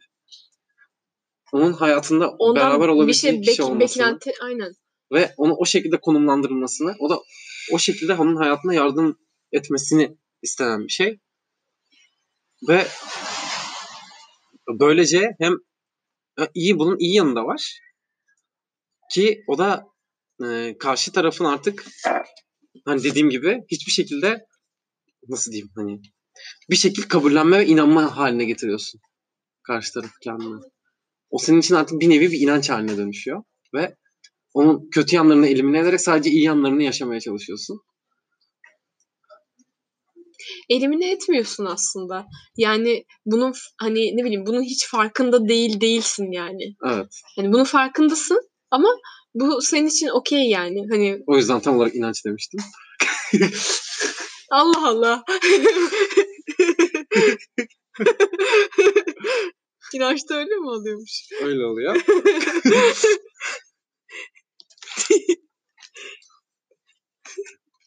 onun 1.54 1.74
hayatında 1.74 2.30
Ondan 2.30 2.56
beraber 2.56 2.88
bir 2.88 2.94
olabileceği 2.94 3.34
şey 3.34 3.42
kişi 3.42 3.62
bek- 3.62 3.66
olmasını 3.66 4.04
beklenti 4.04 4.32
aynen. 4.42 4.72
ve 5.14 5.34
onu 5.38 5.54
o 5.54 5.66
şekilde 5.66 6.00
konumlandırılmasını 6.02 6.96
o 7.00 7.10
da 7.10 7.20
o 7.72 7.80
şekilde 7.80 8.14
onun 8.14 8.36
hayatına 8.36 8.74
yardım 8.74 9.20
etmesini 9.52 10.18
istenen 10.42 10.84
bir 10.84 10.92
şey. 10.92 11.20
Ve 12.68 12.88
böylece 14.80 15.36
hem 15.40 15.54
e, 16.40 16.44
iyi 16.54 16.80
bunun 16.80 16.98
iyi 17.00 17.16
yanı 17.16 17.36
da 17.36 17.46
var 17.46 17.80
ki 19.12 19.44
o 19.48 19.58
da 19.58 19.86
e, 20.46 20.78
karşı 20.78 21.12
tarafın 21.12 21.46
artık 21.46 21.86
hani 22.86 23.04
dediğim 23.04 23.30
gibi 23.30 23.62
hiçbir 23.72 23.92
şekilde 23.92 24.46
nasıl 25.28 25.52
diyeyim 25.52 25.72
hani 25.76 26.02
bir 26.70 26.76
şekilde 26.76 27.08
kabullenme 27.08 27.60
ve 27.60 27.66
inanma 27.66 28.18
haline 28.18 28.46
getiriyorsun 28.46 29.02
karşı 29.64 29.94
tarafı 29.94 30.20
kendine. 30.24 30.60
O 31.30 31.38
senin 31.38 31.60
için 31.60 31.76
artık 31.76 32.02
bir 32.02 32.10
nevi 32.10 32.32
bir 32.32 32.40
inanç 32.40 32.70
haline 32.70 32.98
dönüşüyor 32.98 33.44
ve 33.74 33.96
onun 34.54 34.90
kötü 34.90 35.16
yanlarını 35.16 35.48
elimine 35.48 35.80
ederek 35.80 36.02
sadece 36.02 36.30
iyi 36.30 36.44
yanlarını 36.44 36.84
yaşamaya 36.84 37.20
çalışıyorsun. 37.20 37.80
Elimine 40.70 41.12
etmiyorsun 41.12 41.66
aslında. 41.66 42.26
Yani 42.58 43.06
bunun 43.26 43.54
hani 43.78 44.18
ne 44.18 44.24
bileyim 44.24 44.46
bunun 44.46 44.64
hiç 44.64 44.88
farkında 44.88 45.48
değil 45.48 45.82
değilsin 45.82 46.32
yani. 46.32 46.76
Evet. 46.86 47.22
Hani 47.36 47.54
bunun 47.54 47.64
farkındasın 47.64 48.50
ama 48.72 48.90
bu 49.34 49.62
senin 49.62 49.88
için 49.88 50.08
okey 50.08 50.50
yani. 50.50 50.88
Hani 50.92 51.20
O 51.28 51.38
yüzden 51.38 51.60
tam 51.60 51.78
olarak 51.78 51.96
inanç 51.96 52.26
demiştim. 52.26 52.60
Allah 54.52 54.88
Allah. 54.88 55.24
İnançta 59.94 60.36
öyle 60.36 60.56
mi 60.56 60.70
oluyormuş? 60.70 61.30
Öyle 61.42 61.66
oluyor. 61.66 61.96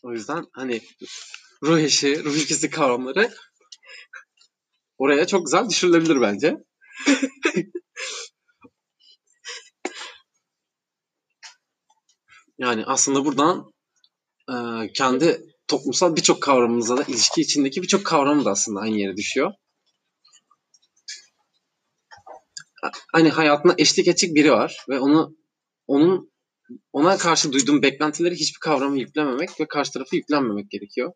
o 0.03 0.13
yüzden 0.13 0.45
hani 0.53 0.81
ruh 1.63 1.79
eşi, 1.79 2.25
ruh 2.25 2.37
ikisi 2.37 2.71
kavramları 2.71 3.31
oraya 4.99 5.27
çok 5.27 5.47
güzel 5.47 5.69
düşürülebilir 5.69 6.21
bence. 6.21 6.57
yani 12.59 12.85
aslında 12.87 13.25
buradan 13.25 13.73
e, 14.49 14.55
kendi 14.93 15.52
toplumsal 15.73 16.17
birçok 16.17 16.43
kavramımıza 16.43 16.97
da 16.97 17.03
ilişki 17.03 17.41
içindeki 17.41 17.83
birçok 17.83 18.05
kavram 18.05 18.45
da 18.45 18.51
aslında 18.51 18.81
aynı 18.81 18.97
yere 18.99 19.17
düşüyor. 19.17 19.53
Hani 23.13 23.31
hayatına 23.31 23.75
eşlik 23.79 24.09
edecek 24.09 24.35
biri 24.35 24.53
var 24.53 24.85
ve 24.89 25.01
onu 25.01 25.37
onun 25.87 26.33
ona 26.93 27.19
karşı 27.19 27.53
duyduğum 27.53 27.83
beklentileri 27.83 28.35
hiçbir 28.35 28.59
kavrama 28.59 28.97
yüklememek 28.97 29.61
ve 29.61 29.69
karşı 29.69 29.93
tarafı 29.93 30.17
yüklenmemek 30.17 30.71
gerekiyor. 30.71 31.13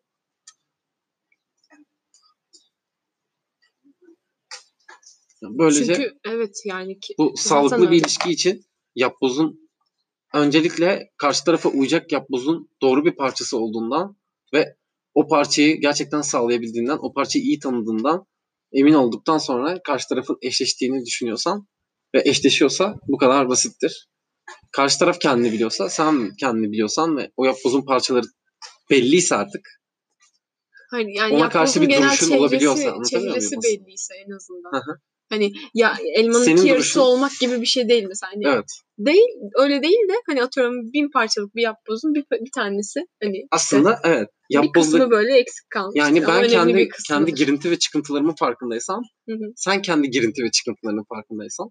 Böylece 5.41 5.95
Çünkü 5.95 6.17
evet 6.25 6.55
yani 6.65 6.99
ki, 6.99 7.13
bu 7.17 7.33
sağlıklı 7.37 7.91
bir 7.91 8.01
ilişki 8.01 8.29
için 8.29 8.65
yapbozun 8.95 9.69
öncelikle 10.33 11.11
karşı 11.17 11.43
tarafa 11.43 11.69
uyacak 11.69 12.11
yapbozun 12.11 12.69
doğru 12.81 13.05
bir 13.05 13.15
parçası 13.15 13.57
olduğundan 13.57 14.17
ve 14.53 14.75
o 15.13 15.27
parçayı 15.27 15.81
gerçekten 15.81 16.21
sağlayabildiğinden, 16.21 16.97
o 17.01 17.13
parçayı 17.13 17.45
iyi 17.45 17.59
tanıdığından 17.59 18.25
emin 18.71 18.93
olduktan 18.93 19.37
sonra 19.37 19.81
karşı 19.83 20.07
tarafın 20.09 20.37
eşleştiğini 20.41 21.05
düşünüyorsan 21.05 21.67
ve 22.15 22.21
eşleşiyorsa 22.25 22.95
bu 23.07 23.17
kadar 23.17 23.49
basittir. 23.49 24.07
Karşı 24.71 24.99
taraf 24.99 25.19
kendini 25.19 25.51
biliyorsa, 25.51 25.89
sen 25.89 26.35
kendini 26.39 26.71
biliyorsan 26.71 27.17
ve 27.17 27.31
o 27.37 27.45
yapbozun 27.45 27.85
parçaları 27.85 28.25
belliyse 28.89 29.35
artık 29.35 29.61
hani 30.91 31.15
yani 31.15 31.33
ona 31.33 31.49
karşı 31.49 31.81
bir 31.81 31.97
duruşun 31.97 32.37
olabiliyorsa, 32.37 32.91
anlatabiliyor 32.91 33.35
muyum? 33.35 33.61
belliyse 33.63 34.13
en 34.27 34.31
azından. 34.31 34.71
Hı 34.71 34.77
hı. 34.77 34.97
Hani 35.29 35.51
ya 35.73 35.97
elmanın 36.15 36.43
Senin 36.43 36.57
iki 36.57 36.67
yarısı 36.67 36.99
duruşun- 36.99 36.99
olmak 36.99 37.31
gibi 37.39 37.61
bir 37.61 37.65
şey 37.65 37.89
değil 37.89 38.05
mesela. 38.07 38.31
Hani 38.33 38.47
evet. 38.47 38.65
Değil 38.97 39.29
öyle 39.55 39.83
değil 39.83 40.07
de 40.09 40.13
hani 40.27 40.43
atıyorum 40.43 40.93
bin 40.93 41.11
parçalık 41.11 41.55
bir 41.55 41.61
yapbozun 41.61 42.13
bir, 42.13 42.23
bir 42.31 42.51
tanesi 42.55 42.99
hani 43.23 43.37
işte 43.37 43.47
Aslında 43.51 43.99
evet. 44.51 44.63
bir 44.63 44.67
Yapbozda 44.67 44.97
kısmı 44.97 45.11
böyle 45.11 45.37
eksik 45.37 45.69
kalmış. 45.69 45.93
Yani 45.95 46.27
ben 46.27 46.47
kendi 46.47 46.89
kendi 47.07 47.33
girinti 47.33 47.71
ve 47.71 47.79
çıkıntılarımın 47.79 48.35
farkındaysam, 48.39 49.01
Hı 49.29 49.35
hı. 49.35 49.53
sen 49.55 49.81
kendi 49.81 50.09
girinti 50.09 50.43
ve 50.43 50.51
çıkıntılarının 50.51 51.05
farkındaysan 51.09 51.69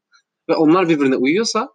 ve 0.48 0.54
onlar 0.54 0.88
birbirine 0.88 1.16
uyuyorsa 1.16 1.68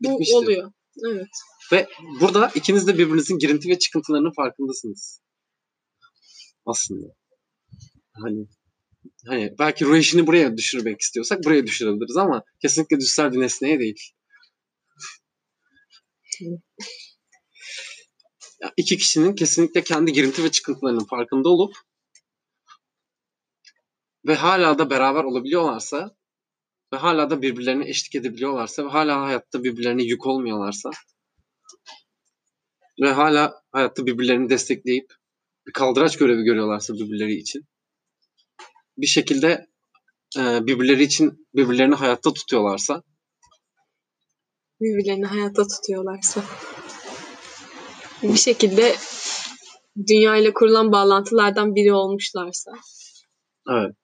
Bu 0.00 0.12
bitmiştir. 0.12 0.34
oluyor. 0.34 0.72
Evet. 1.06 1.26
Ve 1.72 1.86
burada 2.20 2.50
ikiniz 2.54 2.86
de 2.86 2.98
birbirinizin 2.98 3.38
girinti 3.38 3.68
ve 3.68 3.78
çıkıntılarının 3.78 4.32
farkındasınız. 4.36 5.20
Aslında. 6.66 7.06
Hani 8.12 8.46
hani 9.26 9.54
belki 9.58 9.84
ruh 9.84 9.96
işini 9.96 10.26
buraya 10.26 10.56
düşürmek 10.56 11.00
istiyorsak 11.00 11.44
buraya 11.44 11.66
düşürebiliriz 11.66 12.16
ama 12.16 12.42
kesinlikle 12.62 13.00
düşsel 13.00 13.32
bir 13.32 13.40
nesneye 13.40 13.80
değil. 13.80 14.12
Ya 18.60 18.72
iki 18.76 18.96
kişinin 18.96 19.34
kesinlikle 19.34 19.82
kendi 19.82 20.12
girinti 20.12 20.44
ve 20.44 20.50
çıkıntılarının 20.50 21.04
farkında 21.04 21.48
olup 21.48 21.76
ve 24.26 24.34
hala 24.34 24.78
da 24.78 24.90
beraber 24.90 25.24
olabiliyorlarsa 25.24 26.16
ve 26.92 26.96
hala 26.96 27.30
da 27.30 27.42
birbirlerine 27.42 27.88
eşlik 27.88 28.14
edebiliyorlarsa 28.14 28.84
ve 28.84 28.88
hala 28.88 29.22
hayatta 29.22 29.64
birbirlerine 29.64 30.02
yük 30.02 30.26
olmuyorlarsa 30.26 30.90
ve 33.02 33.12
hala 33.12 33.62
hayatta 33.72 34.06
birbirlerini 34.06 34.50
destekleyip 34.50 35.14
bir 35.66 35.72
kaldıraç 35.72 36.16
görevi 36.16 36.42
görüyorlarsa 36.42 36.94
birbirleri 36.94 37.34
için 37.34 37.64
bir 38.96 39.06
şekilde 39.06 39.66
e, 40.38 40.66
birbirleri 40.66 41.02
için 41.02 41.48
birbirlerini 41.54 41.94
hayatta 41.94 42.32
tutuyorlarsa 42.32 43.02
Birbirlerini 44.80 45.26
hayatta 45.26 45.66
tutuyorlarsa. 45.66 46.44
Bir 48.22 48.36
şekilde 48.36 48.94
dünya 50.08 50.36
ile 50.36 50.52
kurulan 50.52 50.92
bağlantılardan 50.92 51.74
biri 51.74 51.92
olmuşlarsa. 51.92 52.70
evet 53.70 53.94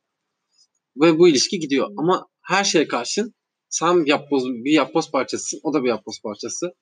ve 0.96 1.18
bu 1.18 1.28
ilişki 1.28 1.58
gidiyor 1.58 1.90
ama 1.98 2.26
her 2.42 2.64
şeye 2.64 2.88
karşın 2.88 3.34
sen 3.68 4.06
yapboz, 4.06 4.44
bir 4.44 4.72
yapboz 4.72 5.10
parçasısın 5.10 5.60
o 5.62 5.74
da 5.74 5.82
bir 5.84 5.88
yapboz 5.88 6.20
parçası 6.22 6.72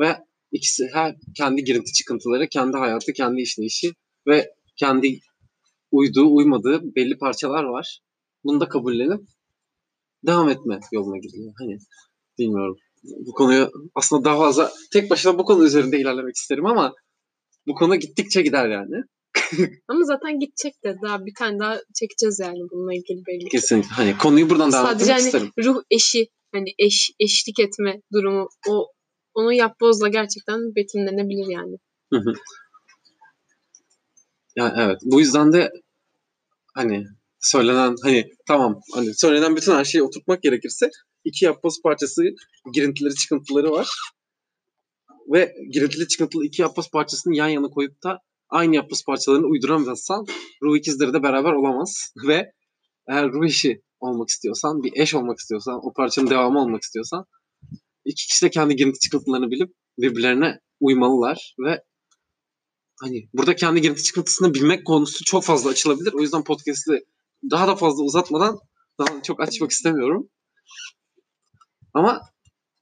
ve 0.00 0.16
ikisi 0.52 0.88
her 0.92 1.16
kendi 1.36 1.64
girinti 1.64 1.92
çıkıntıları 1.92 2.48
kendi 2.48 2.76
hayatı 2.76 3.12
kendi 3.12 3.42
işleyişi 3.42 3.92
ve 4.26 4.50
kendi 4.76 5.18
uyduğu 5.90 6.34
uymadığı 6.34 6.82
belli 6.96 7.18
parçalar 7.18 7.64
var. 7.64 8.00
Bunu 8.44 8.60
da 8.60 8.68
kabullenip 8.68 9.20
devam 10.26 10.48
etme 10.48 10.80
yoluna 10.92 11.18
gidiyor. 11.18 11.52
Hani 11.58 11.78
bilmiyorum. 12.38 12.76
Bu 13.26 13.32
konuyu 13.32 13.70
aslında 13.94 14.24
daha 14.24 14.38
fazla 14.38 14.72
tek 14.92 15.10
başına 15.10 15.38
bu 15.38 15.44
konu 15.44 15.64
üzerinde 15.64 15.98
ilerlemek 15.98 16.36
isterim 16.36 16.66
ama 16.66 16.94
bu 17.66 17.74
konu 17.74 17.96
gittikçe 17.96 18.42
gider 18.42 18.68
yani. 18.68 19.02
Ama 19.88 20.04
zaten 20.04 20.40
gidecek 20.40 20.84
de 20.84 20.96
daha 21.02 21.26
bir 21.26 21.34
tane 21.38 21.58
daha 21.58 21.78
çekeceğiz 22.00 22.38
yani 22.40 22.58
bununla 22.72 22.94
ilgili 22.94 23.26
belli. 23.26 23.48
Kesinlikle. 23.48 23.88
Hani 23.88 24.18
konuyu 24.18 24.50
buradan 24.50 24.72
devam 24.72 24.86
Sadece 24.86 25.04
etmek 25.04 25.16
hani 25.16 25.26
isterim. 25.26 25.50
ruh 25.64 25.82
eşi 25.90 26.28
hani 26.52 26.74
eş 26.78 27.10
eşlik 27.20 27.60
etme 27.60 28.00
durumu 28.12 28.48
o 28.68 28.86
onu 29.34 29.52
yapbozla 29.52 30.08
gerçekten 30.08 30.74
betimlenebilir 30.76 31.52
yani. 31.52 31.76
Hı 32.12 32.18
hı. 32.18 32.32
Yani 34.56 34.72
evet. 34.76 34.98
Bu 35.04 35.20
yüzden 35.20 35.52
de 35.52 35.70
hani 36.74 37.04
söylenen 37.40 37.94
hani 38.02 38.30
tamam 38.48 38.80
hani 38.94 39.14
söylenen 39.14 39.56
bütün 39.56 39.72
her 39.72 39.84
şeyi 39.84 40.02
oturtmak 40.02 40.42
gerekirse 40.42 40.90
iki 41.26 41.44
yapboz 41.44 41.82
parçası 41.82 42.22
girintileri 42.72 43.14
çıkıntıları 43.14 43.70
var. 43.70 43.88
Ve 45.32 45.54
girintili 45.72 46.08
çıkıntılı 46.08 46.46
iki 46.46 46.62
yapboz 46.62 46.90
parçasını 46.90 47.36
yan 47.36 47.48
yana 47.48 47.68
koyup 47.68 48.02
da 48.04 48.18
aynı 48.48 48.74
yapboz 48.74 49.04
parçalarını 49.04 49.46
uyduramazsan 49.46 50.26
ruh 50.62 50.76
ikizleri 50.76 51.12
de 51.12 51.22
beraber 51.22 51.52
olamaz. 51.52 52.12
Ve 52.28 52.52
eğer 53.08 53.32
ruh 53.32 53.46
eşi 53.46 53.82
olmak 54.00 54.28
istiyorsan, 54.28 54.82
bir 54.82 54.92
eş 54.94 55.14
olmak 55.14 55.38
istiyorsan, 55.38 55.80
o 55.82 55.92
parçanın 55.92 56.30
devamı 56.30 56.60
olmak 56.60 56.82
istiyorsan 56.82 57.24
iki 58.04 58.26
kişi 58.26 58.46
de 58.46 58.50
kendi 58.50 58.76
girinti 58.76 58.98
çıkıntılarını 58.98 59.50
bilip 59.50 59.74
birbirlerine 59.98 60.60
uymalılar 60.80 61.54
ve 61.58 61.82
hani 63.00 63.28
burada 63.32 63.56
kendi 63.56 63.80
girinti 63.80 64.02
çıkıntısını 64.02 64.54
bilmek 64.54 64.86
konusu 64.86 65.24
çok 65.24 65.44
fazla 65.44 65.70
açılabilir. 65.70 66.12
O 66.12 66.20
yüzden 66.20 66.44
podcast'i 66.44 67.06
daha 67.50 67.68
da 67.68 67.76
fazla 67.76 68.02
uzatmadan 68.02 68.58
daha 68.98 69.22
çok 69.22 69.40
açmak 69.40 69.70
istemiyorum. 69.70 70.28
Ama 71.96 72.20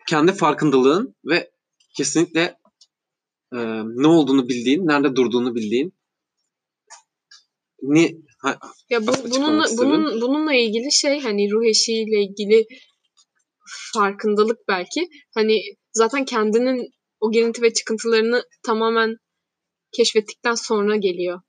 kendi 0.09 0.33
farkındalığın 0.33 1.14
ve 1.24 1.50
kesinlikle 1.96 2.40
e, 3.53 3.59
ne 3.85 4.07
olduğunu 4.07 4.48
bildiğin, 4.48 4.87
nerede 4.87 5.16
durduğunu 5.16 5.55
bildiğin 5.55 5.94
ni 7.83 8.22
ha, 8.38 8.59
Ya 8.90 9.07
bu, 9.07 9.12
bununla, 9.31 9.64
istedim. 9.64 9.90
bunun, 9.90 10.20
bununla 10.20 10.55
ilgili 10.55 10.92
şey 10.92 11.20
hani 11.20 11.50
ruh 11.50 11.64
eşiğiyle 11.64 12.22
ilgili 12.22 12.66
farkındalık 13.94 14.59
belki. 14.68 15.09
Hani 15.35 15.61
zaten 15.92 16.24
kendinin 16.24 16.90
o 17.20 17.31
girinti 17.31 17.62
ve 17.62 17.72
çıkıntılarını 17.72 18.42
tamamen 18.66 19.16
keşfettikten 19.96 20.55
sonra 20.55 20.96
geliyor. 20.96 21.40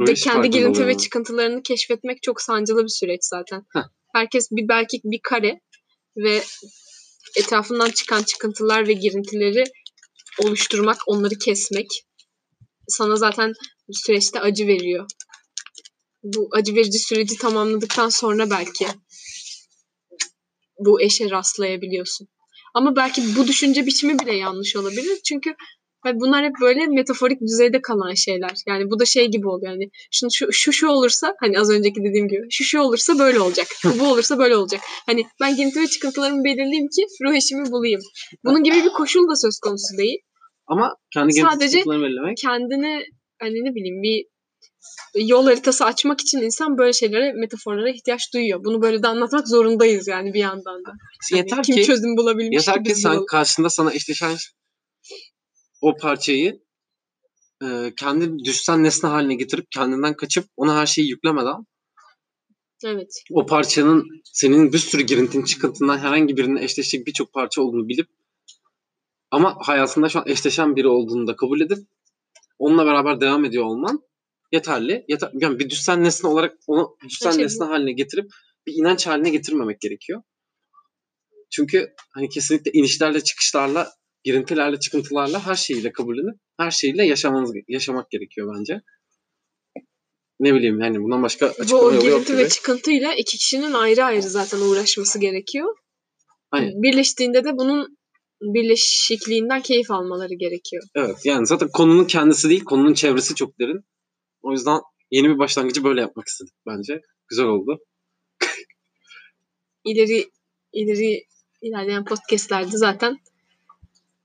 ruh 0.00 0.08
ve 0.08 0.14
kendi 0.14 0.50
girinti 0.50 0.86
ve 0.86 0.96
çıkıntılarını 0.96 1.62
keşfetmek 1.62 2.22
çok 2.22 2.40
sancılı 2.40 2.82
bir 2.82 2.88
süreç 2.88 3.20
zaten. 3.24 3.62
Heh. 3.72 3.82
Herkes 4.14 4.48
bir 4.50 4.68
belki 4.68 5.00
bir 5.04 5.20
kare 5.22 5.60
ve 6.16 6.42
etrafından 7.36 7.90
çıkan 7.90 8.22
çıkıntılar 8.22 8.88
ve 8.88 8.92
girintileri 8.92 9.64
oluşturmak, 10.42 10.98
onları 11.06 11.38
kesmek 11.38 11.86
sana 12.88 13.16
zaten 13.16 13.52
süreçte 13.92 14.40
acı 14.40 14.66
veriyor. 14.66 15.06
Bu 16.22 16.48
acı 16.52 16.74
verici 16.74 16.98
süreci 16.98 17.36
tamamladıktan 17.36 18.08
sonra 18.08 18.50
belki 18.50 18.86
bu 20.78 21.02
eşe 21.02 21.30
rastlayabiliyorsun. 21.30 22.28
Ama 22.74 22.96
belki 22.96 23.36
bu 23.36 23.46
düşünce 23.46 23.86
biçimi 23.86 24.18
bile 24.18 24.34
yanlış 24.36 24.76
olabilir. 24.76 25.20
Çünkü 25.24 25.54
hani 26.04 26.20
bunlar 26.20 26.44
hep 26.44 26.52
böyle 26.60 26.86
metaforik 26.86 27.40
düzeyde 27.40 27.82
kalan 27.82 28.14
şeyler. 28.14 28.50
Yani 28.68 28.90
bu 28.90 29.00
da 29.00 29.04
şey 29.04 29.30
gibi 29.30 29.48
oluyor. 29.48 29.72
Yani 29.72 29.90
şunu 30.12 30.30
şu, 30.32 30.52
şu 30.52 30.72
şu 30.72 30.88
olursa 30.88 31.34
hani 31.40 31.60
az 31.60 31.70
önceki 31.70 32.00
dediğim 32.04 32.28
gibi 32.28 32.46
şu 32.50 32.64
şu 32.64 32.80
olursa 32.80 33.18
böyle 33.18 33.40
olacak. 33.40 33.66
Bu 34.00 34.08
olursa 34.08 34.38
böyle 34.38 34.56
olacak. 34.56 34.80
Hani 35.06 35.24
ben 35.40 35.56
girinti 35.56 35.80
ve 35.80 35.86
çıkıntılarımı 35.86 36.44
belirleyeyim 36.44 36.88
ki 36.88 37.06
ruh 37.24 37.34
eşimi 37.34 37.70
bulayım. 37.70 38.00
Bunun 38.44 38.62
gibi 38.62 38.76
bir 38.76 38.92
koşul 38.92 39.28
da 39.28 39.36
söz 39.36 39.58
konusu 39.58 39.98
değil. 39.98 40.18
Ama 40.66 40.96
kendi 41.12 41.32
Sadece- 41.32 41.68
çıkıntılarını 41.68 42.04
belirlemek 42.04 42.36
Kendine 42.36 43.02
hani 43.40 43.54
ne 43.54 43.74
bileyim 43.74 44.02
bir 44.02 44.24
yol 45.14 45.44
haritası 45.44 45.84
açmak 45.84 46.20
için 46.20 46.38
insan 46.38 46.78
böyle 46.78 46.92
şeylere, 46.92 47.32
metaforlara 47.32 47.90
ihtiyaç 47.90 48.34
duyuyor. 48.34 48.64
Bunu 48.64 48.82
böyle 48.82 49.02
de 49.02 49.08
anlatmak 49.08 49.48
zorundayız 49.48 50.08
yani 50.08 50.34
bir 50.34 50.40
yandan 50.40 50.84
da. 50.84 50.92
Hani 51.30 51.38
yeter 51.38 51.62
kim 51.62 51.76
ki 51.76 51.84
çözüm 51.84 52.16
bulabilmiş 52.16 52.68
Yeter 52.68 52.84
ki 52.84 52.94
sen 52.94 53.12
bulalım. 53.12 53.26
karşında 53.26 53.70
sana 53.70 53.92
eşleşen 53.92 54.36
o 55.84 55.96
parçayı 55.96 56.60
e, 57.62 57.92
kendi 57.96 58.38
düşsen 58.44 58.84
nesne 58.84 59.08
haline 59.08 59.34
getirip 59.34 59.66
kendinden 59.70 60.14
kaçıp 60.16 60.44
ona 60.56 60.76
her 60.76 60.86
şeyi 60.86 61.08
yüklemeden 61.08 61.66
Evet. 62.84 63.22
o 63.30 63.46
parçanın 63.46 64.04
senin 64.24 64.72
bir 64.72 64.78
sürü 64.78 65.02
girintin 65.02 65.44
çıkıntından 65.44 65.98
herhangi 65.98 66.36
birine 66.36 66.64
eşleşecek 66.64 67.06
birçok 67.06 67.32
parça 67.32 67.62
olduğunu 67.62 67.88
bilip 67.88 68.08
ama 69.30 69.58
hayatında 69.60 70.08
şu 70.08 70.18
an 70.18 70.28
eşleşen 70.28 70.76
biri 70.76 70.88
olduğunu 70.88 71.26
da 71.26 71.36
kabul 71.36 71.60
edip 71.60 71.78
onunla 72.58 72.86
beraber 72.86 73.20
devam 73.20 73.44
ediyor 73.44 73.64
olman 73.64 74.02
yeterli. 74.52 75.04
Yeter, 75.08 75.30
yani 75.34 75.58
bir 75.58 75.70
düşsen 75.70 76.04
nesne 76.04 76.30
olarak 76.30 76.58
onu 76.66 76.96
Şey 77.08 77.32
bu- 77.32 77.38
nesne 77.38 77.66
haline 77.66 77.92
getirip 77.92 78.30
bir 78.66 78.72
inanç 78.74 79.06
haline 79.06 79.30
getirmemek 79.30 79.80
gerekiyor. 79.80 80.22
Çünkü 81.50 81.94
hani 82.10 82.28
kesinlikle 82.28 82.72
inişlerle 82.72 83.24
çıkışlarla, 83.24 83.92
girintilerle, 84.24 84.80
çıkıntılarla 84.80 85.46
her 85.46 85.54
şeyiyle 85.54 85.92
kabullenip 85.92 86.40
her 86.58 86.70
şeyiyle 86.70 87.06
yaşamanız, 87.06 87.52
yaşamak 87.68 88.10
gerekiyor 88.10 88.54
bence. 88.58 88.80
Ne 90.40 90.54
bileyim 90.54 90.80
hani 90.80 91.02
bundan 91.02 91.22
başka 91.22 91.46
Bu 91.46 91.50
açıklama 91.62 91.82
o 91.82 91.92
yolu 91.92 91.94
yok 91.94 92.02
girinti 92.04 92.32
gibi. 92.32 92.38
ve 92.38 92.48
çıkıntıyla 92.48 93.14
iki 93.14 93.38
kişinin 93.38 93.72
ayrı 93.72 94.04
ayrı 94.04 94.22
zaten 94.22 94.58
uğraşması 94.58 95.18
gerekiyor. 95.18 95.76
Aynen. 96.50 96.82
Birleştiğinde 96.82 97.44
de 97.44 97.56
bunun 97.56 97.98
birleşikliğinden 98.42 99.62
keyif 99.62 99.90
almaları 99.90 100.34
gerekiyor. 100.34 100.82
Evet 100.94 101.16
yani 101.24 101.46
zaten 101.46 101.68
konunun 101.68 102.04
kendisi 102.04 102.48
değil, 102.48 102.64
konunun 102.64 102.94
çevresi 102.94 103.34
çok 103.34 103.58
derin. 103.58 103.80
O 104.42 104.52
yüzden 104.52 104.80
yeni 105.10 105.28
bir 105.28 105.38
başlangıcı 105.38 105.84
böyle 105.84 106.00
yapmak 106.00 106.26
istedik 106.26 106.54
bence. 106.66 107.00
Güzel 107.28 107.46
oldu. 107.46 107.78
İleri 109.84 110.30
ileri 110.72 111.24
ilerleyen 111.62 112.04
podcastlerde 112.04 112.76
zaten 112.76 113.18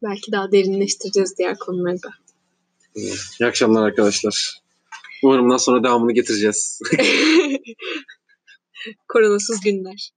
belki 0.04 0.32
daha 0.32 0.52
derinleştireceğiz 0.52 1.38
diğer 1.38 1.58
konuları 1.58 2.04
da. 2.04 2.10
İyi 2.96 3.48
akşamlar 3.48 3.84
arkadaşlar. 3.84 4.62
Umarım 5.24 5.46
bundan 5.46 5.58
sonra 5.58 5.84
devamını 5.84 6.14
getireceğiz. 6.14 6.82
Koronasız 9.08 9.62
günler. 9.62 10.12